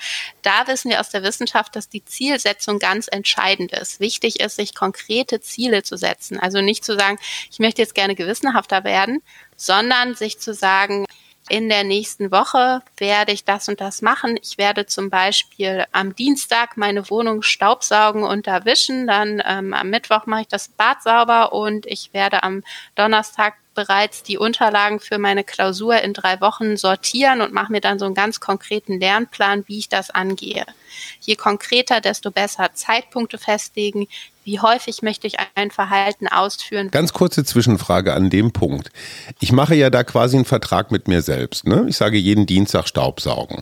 [0.41, 3.99] Da wissen wir aus der Wissenschaft, dass die Zielsetzung ganz entscheidend ist.
[3.99, 6.39] Wichtig ist, sich konkrete Ziele zu setzen.
[6.39, 7.17] Also nicht zu sagen,
[7.51, 9.21] ich möchte jetzt gerne gewissenhafter werden,
[9.55, 11.05] sondern sich zu sagen,
[11.53, 14.39] in der nächsten Woche werde ich das und das machen.
[14.41, 19.05] Ich werde zum Beispiel am Dienstag meine Wohnung staubsaugen und erwischen.
[19.05, 22.63] Dann ähm, am Mittwoch mache ich das Bad sauber und ich werde am
[22.95, 27.99] Donnerstag bereits die Unterlagen für meine Klausur in drei Wochen sortieren und mache mir dann
[27.99, 30.65] so einen ganz konkreten Lernplan, wie ich das angehe.
[31.21, 34.07] Je konkreter, desto besser Zeitpunkte festlegen.
[34.45, 36.91] Wie häufig möchte ich ein Verhalten ausführen?
[36.91, 38.89] Ganz kurze Zwischenfrage an dem Punkt.
[39.39, 41.65] Ich mache ja da quasi einen Vertrag mit mir selbst.
[41.65, 41.85] Ne?
[41.87, 43.61] Ich sage jeden Dienstag Staubsaugen.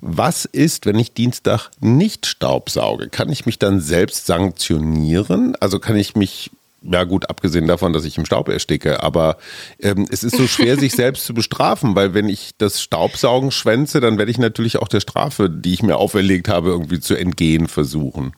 [0.00, 3.08] Was ist, wenn ich Dienstag nicht Staubsauge?
[3.08, 5.56] Kann ich mich dann selbst sanktionieren?
[5.58, 6.50] Also kann ich mich
[6.82, 9.36] ja gut, abgesehen davon, dass ich im Staub ersticke, aber
[9.80, 14.00] ähm, es ist so schwer, sich selbst zu bestrafen, weil wenn ich das Staubsaugen schwänze,
[14.00, 17.68] dann werde ich natürlich auch der Strafe, die ich mir auferlegt habe, irgendwie zu entgehen
[17.68, 18.32] versuchen.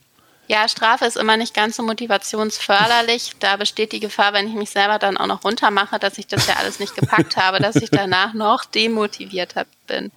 [0.47, 3.31] Ja, Strafe ist immer nicht ganz so motivationsförderlich.
[3.39, 6.45] Da besteht die Gefahr, wenn ich mich selber dann auch noch runtermache, dass ich das
[6.47, 10.11] ja alles nicht gepackt habe, dass ich danach noch demotivierter bin.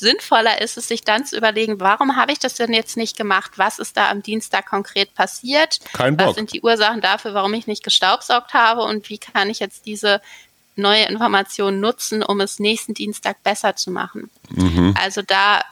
[0.00, 3.52] Sinnvoller ist es, sich dann zu überlegen, warum habe ich das denn jetzt nicht gemacht?
[3.56, 5.80] Was ist da am Dienstag konkret passiert?
[5.92, 6.28] Kein Bock.
[6.28, 8.82] Was sind die Ursachen dafür, warum ich nicht gestaubsaugt habe?
[8.82, 10.20] Und wie kann ich jetzt diese
[10.76, 14.30] neue Information nutzen, um es nächsten Dienstag besser zu machen?
[14.50, 14.94] Mhm.
[14.98, 15.62] Also da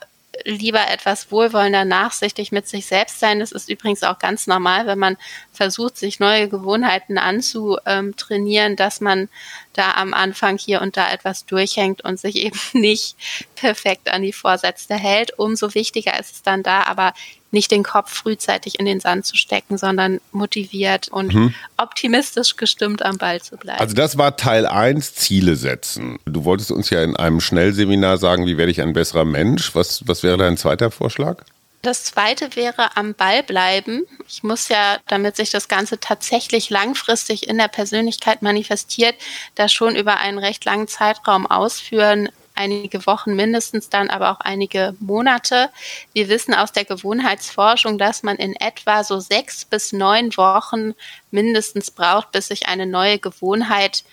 [0.44, 3.40] lieber etwas wohlwollender, nachsichtig mit sich selbst sein.
[3.40, 5.16] Das ist übrigens auch ganz normal, wenn man
[5.52, 9.28] versucht, sich neue Gewohnheiten anzutrainieren, dass man
[9.72, 13.16] da am Anfang hier und da etwas durchhängt und sich eben nicht
[13.54, 15.38] perfekt an die Vorsätze hält.
[15.38, 17.12] Umso wichtiger ist es dann da, aber
[17.56, 21.54] nicht den Kopf frühzeitig in den Sand zu stecken, sondern motiviert und mhm.
[21.76, 23.80] optimistisch gestimmt am Ball zu bleiben.
[23.80, 26.18] Also das war Teil 1, Ziele setzen.
[26.26, 29.74] Du wolltest uns ja in einem Schnellseminar sagen, wie werde ich ein besserer Mensch.
[29.74, 31.42] Was, was wäre dein zweiter Vorschlag?
[31.82, 34.04] Das zweite wäre am Ball bleiben.
[34.28, 39.14] Ich muss ja, damit sich das Ganze tatsächlich langfristig in der Persönlichkeit manifestiert,
[39.54, 44.94] das schon über einen recht langen Zeitraum ausführen, einige Wochen mindestens, dann aber auch einige
[45.00, 45.70] Monate.
[46.12, 50.94] Wir wissen aus der Gewohnheitsforschung, dass man in etwa so sechs bis neun Wochen
[51.30, 54.04] mindestens braucht, bis sich eine neue Gewohnheit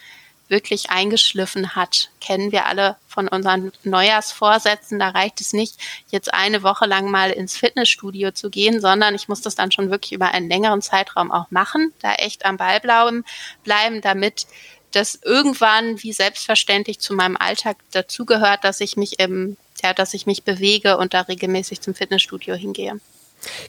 [0.49, 2.10] wirklich eingeschliffen hat.
[2.19, 4.99] Kennen wir alle von unseren Neujahrsvorsätzen.
[4.99, 5.77] Da reicht es nicht,
[6.10, 9.89] jetzt eine Woche lang mal ins Fitnessstudio zu gehen, sondern ich muss das dann schon
[9.89, 14.45] wirklich über einen längeren Zeitraum auch machen, da echt am Ball bleiben, damit
[14.93, 20.25] das irgendwann wie selbstverständlich zu meinem Alltag dazugehört, dass ich mich im, ja, dass ich
[20.25, 23.00] mich bewege und da regelmäßig zum Fitnessstudio hingehe.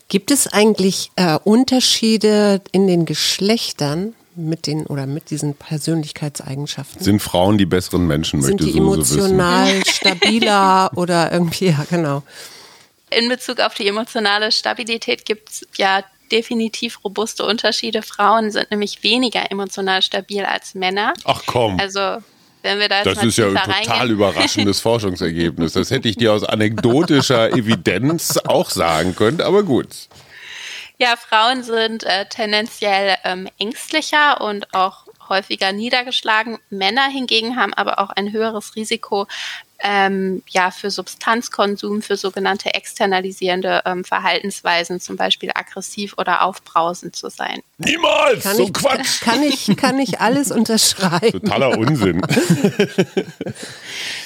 [0.07, 7.03] Gibt es eigentlich äh, Unterschiede in den Geschlechtern mit den oder mit diesen Persönlichkeitseigenschaften?
[7.03, 8.41] Sind Frauen die besseren Menschen?
[8.41, 12.23] Sind die emotional so stabiler oder irgendwie, ja genau.
[13.09, 18.01] In Bezug auf die emotionale Stabilität gibt es ja definitiv robuste Unterschiede.
[18.01, 21.13] Frauen sind nämlich weniger emotional stabil als Männer.
[21.23, 21.79] Ach komm.
[21.79, 22.21] Also
[22.61, 25.73] wenn wir da das ist ja ein total überraschendes Forschungsergebnis.
[25.73, 29.87] Das hätte ich dir aus anekdotischer Evidenz auch sagen können, aber gut.
[30.97, 36.57] Ja, Frauen sind äh, tendenziell ähm, ängstlicher und auch häufiger niedergeschlagen.
[36.69, 39.27] Männer hingegen haben aber auch ein höheres Risiko
[39.87, 47.29] ähm, ja, für Substanzkonsum, für sogenannte externalisierende ähm, Verhaltensweisen, zum Beispiel aggressiv oder aufbrausend zu
[47.29, 47.61] sein.
[47.77, 48.43] Niemals!
[48.43, 49.21] Kann so ich, Quatsch!
[49.21, 51.39] Kann ich, kann ich alles unterschreiben.
[51.39, 52.19] Totaler Unsinn.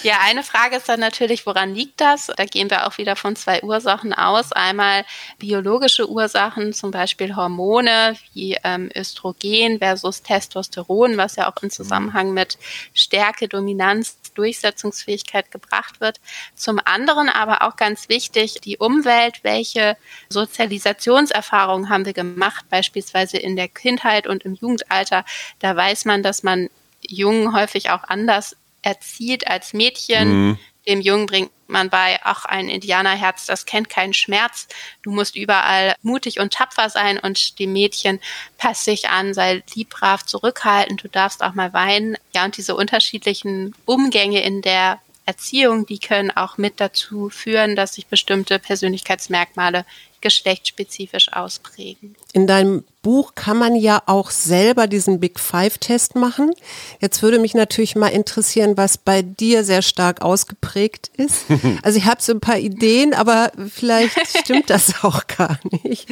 [0.03, 2.27] ja, eine Frage ist dann natürlich, woran liegt das?
[2.37, 4.53] Da gehen wir auch wieder von zwei Ursachen aus.
[4.53, 5.03] Einmal
[5.39, 12.33] biologische Ursachen, zum Beispiel Hormone wie ähm, Östrogen versus Testosteron, was ja auch im Zusammenhang
[12.33, 12.57] mit
[12.93, 16.19] Stärke, Dominanz, Durchsetzungsfähigkeit gebracht wird.
[16.55, 19.97] Zum anderen aber auch ganz wichtig, die Umwelt, welche
[20.29, 25.25] Sozialisationserfahrungen haben wir gemacht, beispielsweise in der Kindheit und im Jugendalter.
[25.59, 26.69] Da weiß man, dass man
[27.01, 30.49] Jungen häufig auch anders erzieht als Mädchen.
[30.49, 30.59] Mhm.
[30.87, 34.67] Dem Jungen bringt man bei, ach, ein Indianerherz, das kennt keinen Schmerz.
[35.03, 38.19] Du musst überall mutig und tapfer sein und dem Mädchen
[38.57, 42.17] pass dich an, sei lieb, brav, zurückhaltend, du darfst auch mal weinen.
[42.33, 44.99] Ja, und diese unterschiedlichen Umgänge in der
[45.29, 49.85] Erziehung, die können auch mit dazu führen, dass sich bestimmte Persönlichkeitsmerkmale
[50.21, 52.15] geschlechtsspezifisch ausprägen.
[52.33, 56.51] In deinem Buch kann man ja auch selber diesen Big Five-Test machen.
[56.99, 61.45] Jetzt würde mich natürlich mal interessieren, was bei dir sehr stark ausgeprägt ist.
[61.83, 66.07] Also ich habe so ein paar Ideen, aber vielleicht stimmt das auch gar nicht.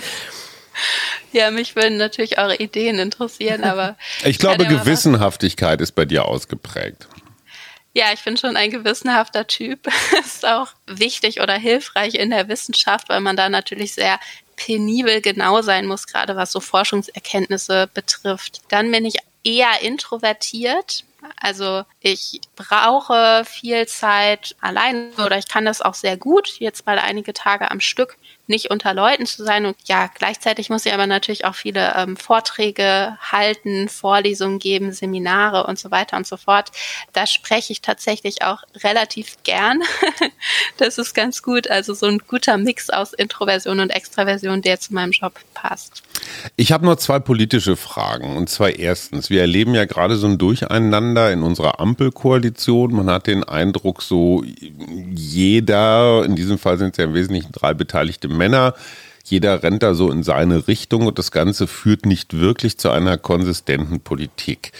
[1.31, 3.97] Ja, mich würden natürlich eure Ideen interessieren, aber.
[4.23, 7.07] Ich glaube, Gewissenhaftigkeit ist bei dir ausgeprägt.
[7.97, 9.87] Ja, ich bin schon ein gewissenhafter Typ.
[10.19, 14.19] ist auch wichtig oder hilfreich in der Wissenschaft, weil man da natürlich sehr
[14.55, 18.61] penibel genau sein muss, gerade was so Forschungserkenntnisse betrifft.
[18.67, 21.05] Dann bin ich eher introvertiert.
[21.41, 26.99] Also ich brauche viel Zeit allein oder ich kann das auch sehr gut, jetzt mal
[26.99, 28.15] einige Tage am Stück
[28.47, 29.65] nicht unter Leuten zu sein.
[29.65, 35.65] Und ja, gleichzeitig muss ich aber natürlich auch viele ähm, Vorträge halten, Vorlesungen geben, Seminare
[35.67, 36.71] und so weiter und so fort.
[37.13, 39.81] Da spreche ich tatsächlich auch relativ gern.
[40.77, 41.69] das ist ganz gut.
[41.69, 46.03] Also so ein guter Mix aus Introversion und Extraversion, der zu meinem Job passt.
[46.55, 48.35] Ich habe nur zwei politische Fragen.
[48.35, 52.93] Und zwar erstens, wir erleben ja gerade so ein Durcheinander in unserer Ampelkoalition.
[52.93, 54.43] Man hat den Eindruck, so
[55.13, 58.73] jeder, in diesem Fall sind es ja im Wesentlichen drei beteiligte Männer.
[59.23, 63.17] Jeder rennt da so in seine Richtung und das Ganze führt nicht wirklich zu einer
[63.17, 64.71] konsistenten Politik.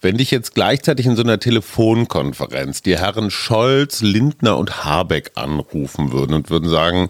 [0.00, 6.12] Wenn dich jetzt gleichzeitig in so einer Telefonkonferenz die Herren Scholz, Lindner und Habeck anrufen
[6.12, 7.08] würden und würden sagen,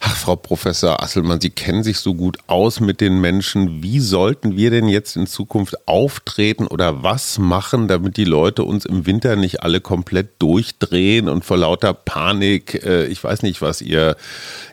[0.00, 4.56] ach Frau Professor Asselmann, Sie kennen sich so gut aus mit den Menschen, wie sollten
[4.56, 9.36] wir denn jetzt in Zukunft auftreten oder was machen, damit die Leute uns im Winter
[9.36, 14.16] nicht alle komplett durchdrehen und vor lauter Panik, äh, ich weiß nicht was, ihr,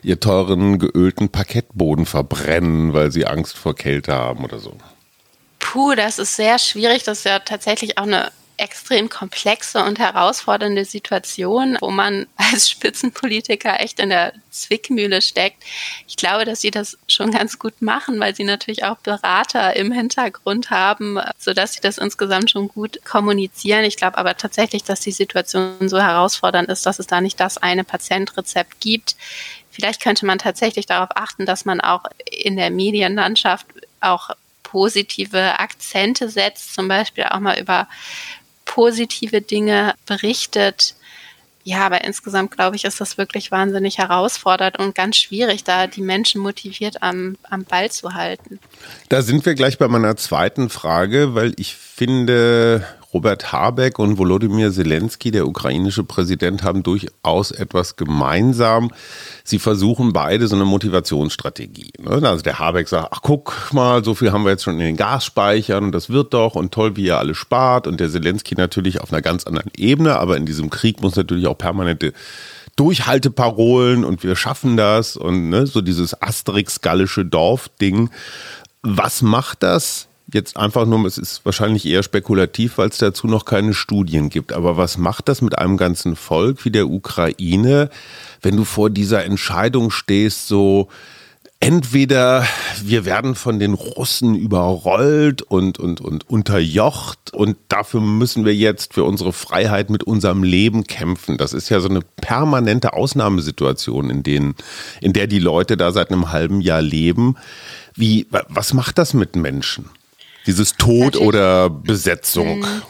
[0.02, 4.76] ihr teuren geölten Parkettboden verbrennen, weil sie Angst vor Kälte haben oder so?
[5.72, 7.02] Puh, das ist sehr schwierig.
[7.04, 13.80] Das ist ja tatsächlich auch eine extrem komplexe und herausfordernde Situation, wo man als Spitzenpolitiker
[13.80, 15.64] echt in der Zwickmühle steckt.
[16.06, 19.92] Ich glaube, dass sie das schon ganz gut machen, weil sie natürlich auch Berater im
[19.92, 23.84] Hintergrund haben, sodass sie das insgesamt schon gut kommunizieren.
[23.84, 27.56] Ich glaube aber tatsächlich, dass die Situation so herausfordernd ist, dass es da nicht das
[27.56, 29.16] eine Patientrezept gibt.
[29.70, 33.66] Vielleicht könnte man tatsächlich darauf achten, dass man auch in der Medienlandschaft
[34.02, 34.32] auch
[34.72, 37.88] positive Akzente setzt, zum Beispiel auch mal über
[38.64, 40.94] positive Dinge berichtet.
[41.62, 46.00] Ja, aber insgesamt glaube ich, ist das wirklich wahnsinnig herausfordernd und ganz schwierig, da die
[46.00, 48.58] Menschen motiviert am, am Ball zu halten.
[49.10, 54.72] Da sind wir gleich bei meiner zweiten Frage, weil ich finde, Robert Habeck und Volodymyr
[54.72, 58.90] Zelensky, der ukrainische Präsident, haben durchaus etwas gemeinsam.
[59.44, 61.92] Sie versuchen beide so eine Motivationsstrategie.
[61.98, 62.26] Ne?
[62.26, 64.96] Also der Habeck sagt, ach guck mal, so viel haben wir jetzt schon in den
[64.96, 67.86] Gasspeichern und das wird doch und toll, wie ihr alle spart.
[67.86, 71.46] Und der Zelensky natürlich auf einer ganz anderen Ebene, aber in diesem Krieg muss natürlich
[71.46, 72.14] auch permanente
[72.76, 78.08] Durchhalteparolen und wir schaffen das und ne, so dieses Asterix-gallische Dorf-Ding.
[78.82, 83.44] Was macht das jetzt einfach nur, es ist wahrscheinlich eher spekulativ, weil es dazu noch
[83.44, 84.52] keine Studien gibt.
[84.52, 87.90] Aber was macht das mit einem ganzen Volk wie der Ukraine,
[88.40, 90.88] wenn du vor dieser Entscheidung stehst, so
[91.62, 92.44] entweder
[92.82, 98.94] wir werden von den Russen überrollt und, und, und unterjocht und dafür müssen wir jetzt
[98.94, 101.38] für unsere Freiheit mit unserem Leben kämpfen.
[101.38, 104.56] Das ist ja so eine permanente Ausnahmesituation, in, denen,
[105.00, 107.36] in der die Leute da seit einem halben Jahr leben.
[107.94, 109.88] Wie, was macht das mit Menschen?
[110.46, 112.60] Dieses Tod oder Besetzung?
[112.60, 112.82] Mhm.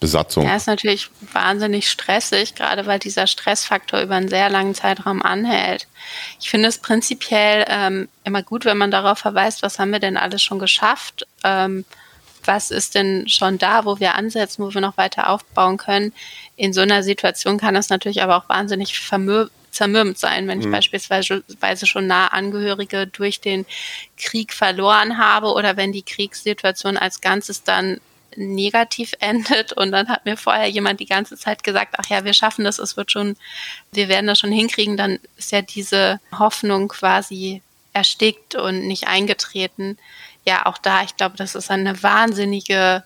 [0.00, 0.46] Besatzung.
[0.46, 5.86] Ja, ist natürlich wahnsinnig stressig, gerade weil dieser Stressfaktor über einen sehr langen Zeitraum anhält.
[6.40, 10.16] Ich finde es prinzipiell ähm, immer gut, wenn man darauf verweist, was haben wir denn
[10.16, 11.84] alles schon geschafft, ähm,
[12.44, 16.12] was ist denn schon da, wo wir ansetzen, wo wir noch weiter aufbauen können.
[16.56, 18.96] In so einer Situation kann das natürlich aber auch wahnsinnig
[19.76, 20.72] zermürbt sein, wenn ich mhm.
[20.72, 23.66] beispielsweise schon nah Angehörige durch den
[24.16, 28.00] Krieg verloren habe oder wenn die Kriegssituation als Ganzes dann
[28.36, 32.32] negativ endet und dann hat mir vorher jemand die ganze Zeit gesagt, ach ja, wir
[32.32, 33.36] schaffen das, es wird schon,
[33.92, 37.62] wir werden das schon hinkriegen, dann ist ja diese Hoffnung quasi
[37.92, 39.98] erstickt und nicht eingetreten.
[40.44, 43.02] Ja, auch da, ich glaube, das ist eine wahnsinnige,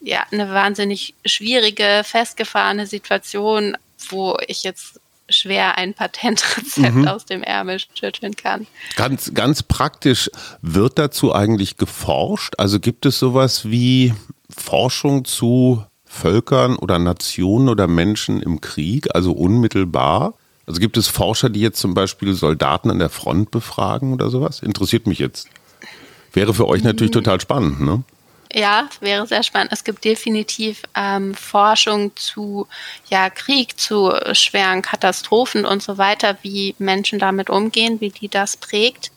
[0.00, 3.76] ja, eine wahnsinnig schwierige, festgefahrene Situation,
[4.08, 5.00] wo ich jetzt
[5.32, 7.08] schwer ein Patentrezept mhm.
[7.08, 8.66] aus dem Ärmel schütteln kann.
[8.96, 10.30] Ganz, ganz praktisch,
[10.60, 12.54] wird dazu eigentlich geforscht?
[12.58, 14.14] Also gibt es sowas wie
[14.50, 20.34] Forschung zu Völkern oder Nationen oder Menschen im Krieg, also unmittelbar?
[20.66, 24.60] Also gibt es Forscher, die jetzt zum Beispiel Soldaten an der Front befragen oder sowas?
[24.60, 25.48] Interessiert mich jetzt.
[26.32, 28.04] Wäre für euch natürlich total spannend, ne?
[28.54, 29.72] Ja, wäre sehr spannend.
[29.72, 32.66] Es gibt definitiv ähm, Forschung zu
[33.08, 38.56] ja, Krieg, zu schweren Katastrophen und so weiter, wie Menschen damit umgehen, wie die das
[38.56, 39.10] prägt.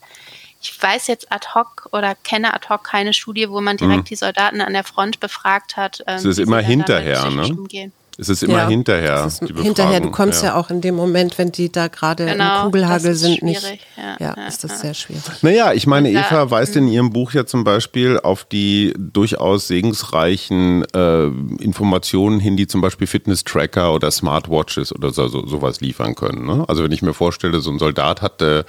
[0.62, 4.04] Ich weiß jetzt ad hoc oder kenne ad hoc keine Studie, wo man direkt mhm.
[4.04, 6.02] die Soldaten an der Front befragt hat.
[6.06, 7.46] Ähm, es ist immer hinterher, ne?
[7.46, 7.92] Umgehen.
[8.18, 9.26] Es ist immer ja, hinterher.
[9.26, 10.50] Ist hinterher, du kommst ja.
[10.50, 10.56] ja.
[10.56, 13.78] auch in dem Moment, wenn die da gerade genau, im Kugelhagel sind, nicht.
[13.96, 15.22] Ja, ja, ist das sehr schwierig.
[15.42, 16.92] Naja, ich meine, Eva weist in mhm.
[16.92, 21.26] ihrem Buch ja zum Beispiel auf die durchaus segensreichen äh,
[21.60, 26.46] Informationen hin, die zum Beispiel Fitness-Tracker oder Smartwatches oder so, so, sowas liefern können.
[26.46, 26.64] Ne?
[26.68, 28.64] Also wenn ich mir vorstelle, so ein Soldat hat äh,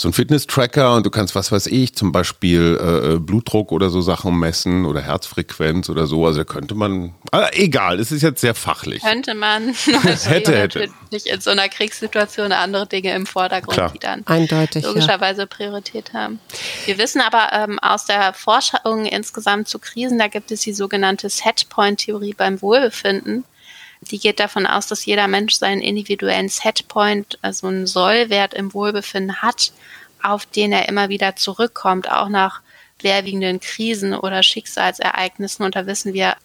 [0.00, 3.90] so ein Fitness-Tracker und du kannst, was weiß ich, zum Beispiel äh, äh Blutdruck oder
[3.90, 6.26] so Sachen messen oder Herzfrequenz oder so.
[6.26, 9.02] Also könnte man, also egal, es ist jetzt sehr fachlich.
[9.02, 9.68] Könnte man.
[10.24, 10.88] hätte, hätte.
[11.10, 13.90] Nicht in so einer Kriegssituation andere Dinge im Vordergrund, Klar.
[13.92, 15.46] die dann Eindeutig, logischerweise ja.
[15.46, 16.40] Priorität haben.
[16.86, 21.28] Wir wissen aber ähm, aus der Forschung insgesamt zu Krisen, da gibt es die sogenannte
[21.28, 23.44] Setpoint-Theorie beim Wohlbefinden.
[24.02, 29.42] Die geht davon aus, dass jeder Mensch seinen individuellen Setpoint, also einen Sollwert im Wohlbefinden
[29.42, 29.72] hat,
[30.22, 32.60] auf den er immer wieder zurückkommt, auch nach
[33.00, 35.64] schwerwiegenden Krisen oder Schicksalsereignissen.
[35.64, 36.36] Und da wissen wir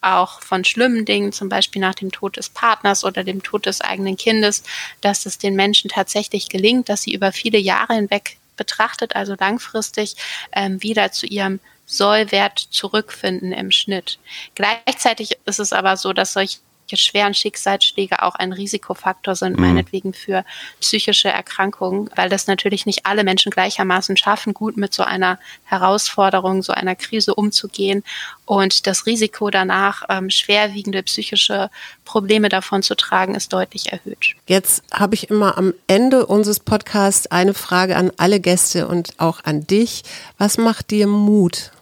[0.00, 3.80] auch von schlimmen Dingen, zum Beispiel nach dem Tod des Partners oder dem Tod des
[3.80, 4.62] eigenen Kindes,
[5.00, 10.16] dass es den Menschen tatsächlich gelingt, dass sie über viele Jahre hinweg betrachtet, also langfristig,
[10.52, 14.18] ähm, wieder zu ihrem Sollwert zurückfinden im Schnitt.
[14.54, 16.58] Gleichzeitig ist es aber so, dass solche
[16.96, 19.62] schweren Schicksalsschläge auch ein Risikofaktor sind, mhm.
[19.62, 20.44] meinetwegen für
[20.80, 26.62] psychische Erkrankungen, weil das natürlich nicht alle Menschen gleichermaßen schaffen, gut mit so einer Herausforderung,
[26.62, 28.02] so einer Krise umzugehen
[28.46, 31.70] und das Risiko danach, ähm, schwerwiegende psychische
[32.04, 34.34] Probleme davon zu tragen, ist deutlich erhöht.
[34.46, 39.40] Jetzt habe ich immer am Ende unseres Podcasts eine Frage an alle Gäste und auch
[39.44, 40.02] an dich.
[40.38, 41.72] Was macht dir Mut?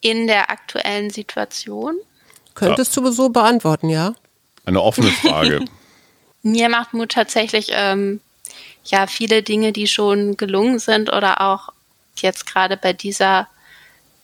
[0.00, 1.94] In der aktuellen Situation?
[2.54, 3.02] Könntest ja.
[3.02, 4.14] du so beantworten, ja?
[4.64, 5.64] Eine offene Frage.
[6.42, 8.20] Mir macht Mut tatsächlich ähm,
[8.84, 11.68] ja viele Dinge, die schon gelungen sind oder auch
[12.16, 13.48] jetzt gerade bei dieser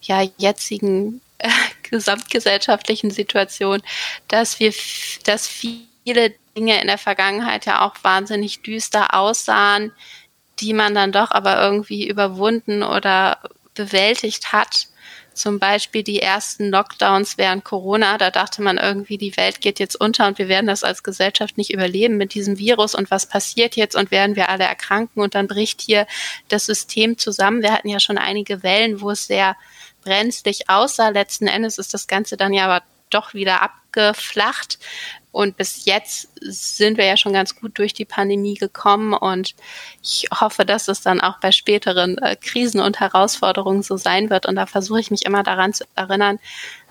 [0.03, 1.49] ja jetzigen äh,
[1.91, 3.83] gesamtgesellschaftlichen Situation,
[4.29, 4.73] dass wir,
[5.25, 9.93] dass viele Dinge in der Vergangenheit ja auch wahnsinnig düster aussahen,
[10.61, 13.39] die man dann doch aber irgendwie überwunden oder
[13.75, 14.89] bewältigt hat
[15.39, 18.19] zum Beispiel die ersten Lockdowns während Corona.
[18.19, 21.57] Da dachte man irgendwie, die Welt geht jetzt unter und wir werden das als Gesellschaft
[21.57, 25.35] nicht überleben mit diesem Virus und was passiert jetzt und werden wir alle erkranken und
[25.35, 26.07] dann bricht hier
[26.49, 27.63] das System zusammen.
[27.63, 29.57] Wir hatten ja schon einige Wellen, wo es sehr
[30.03, 31.09] brenzlig aussah.
[31.11, 34.79] Letzten Endes ist das Ganze dann ja aber doch wieder abgeflacht.
[35.39, 39.55] Und bis jetzt sind wir ja schon ganz gut durch die Pandemie gekommen und
[40.03, 44.47] ich hoffe, dass es dann auch bei späteren äh, Krisen und Herausforderungen so sein wird.
[44.47, 46.41] Und da versuche ich mich immer daran zu erinnern,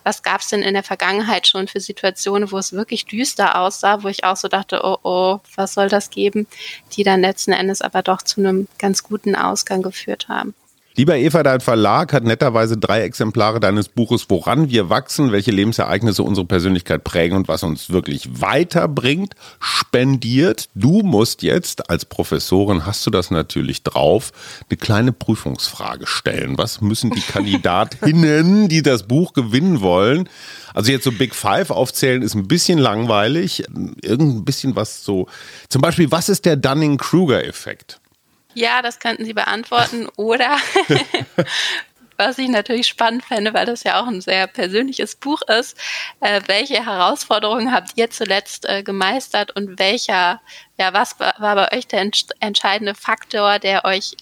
[0.05, 4.03] was gab es denn in der Vergangenheit schon für Situationen, wo es wirklich düster aussah,
[4.03, 6.47] wo ich auch so dachte, oh oh, was soll das geben,
[6.93, 10.55] die dann letzten Endes aber doch zu einem ganz guten Ausgang geführt haben.
[10.97, 16.23] Lieber Eva, dein Verlag hat netterweise drei Exemplare deines Buches Woran wir wachsen, welche Lebensereignisse
[16.23, 20.69] unsere Persönlichkeit prägen und was uns wirklich weiterbringt, spendiert.
[20.73, 24.31] Du musst jetzt als Professorin, hast du das natürlich drauf,
[24.71, 26.57] eine kleine Prüfungsfrage stellen.
[26.57, 30.27] Was müssen die Kandidatinnen, die das Buch gewinnen wollen,
[30.73, 33.65] also jetzt so Big Five aufzählen ist ein bisschen langweilig.
[34.01, 35.27] Irgendein bisschen was so,
[35.69, 37.99] zum Beispiel, was ist der Dunning-Kruger-Effekt?
[38.57, 40.07] Ja, das könnten Sie beantworten.
[40.15, 40.57] Oder
[42.17, 45.77] was ich natürlich spannend fände, weil das ja auch ein sehr persönliches Buch ist,
[46.21, 50.41] äh, welche Herausforderungen habt ihr zuletzt äh, gemeistert und welcher,
[50.79, 54.17] ja, was war, bei euch der ents entscheidende Faktor, der euch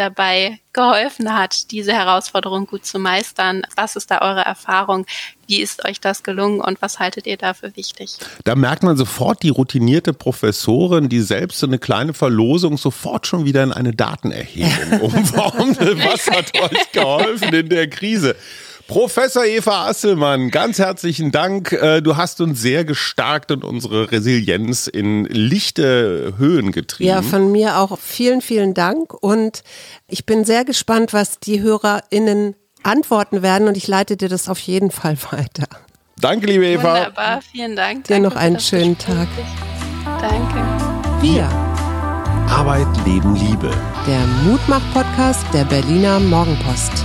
[0.00, 3.62] dabei geholfen hat, diese Herausforderung gut zu meistern?
[3.76, 5.04] Was ist da eure Erfahrung?
[5.46, 8.16] Wie ist euch das gelungen und was haltet ihr dafür wichtig?
[8.44, 13.44] Da merkt man sofort die routinierte Professorin, die selbst so eine kleine Verlosung sofort schon
[13.44, 15.78] wieder in eine Datenerhebung umformt.
[15.80, 18.36] was hat euch geholfen in der Krise?
[18.90, 21.70] Professor Eva Asselmann, ganz herzlichen Dank.
[21.70, 27.08] Äh, du hast uns sehr gestärkt und unsere Resilienz in lichte Höhen getrieben.
[27.08, 29.14] Ja, von mir auch vielen, vielen Dank.
[29.14, 29.62] Und
[30.08, 34.58] ich bin sehr gespannt, was die HörerInnen antworten werden und ich leite dir das auf
[34.58, 35.68] jeden Fall weiter.
[36.20, 36.96] Danke, liebe Eva.
[36.96, 38.08] Wunderbar, vielen Dank.
[38.08, 39.28] Dir noch einen schönen Tag.
[40.20, 41.22] Danke.
[41.22, 41.44] Wir.
[42.48, 43.70] Arbeit, Leben, Liebe.
[44.08, 47.04] Der Mutmach-Podcast der Berliner Morgenpost.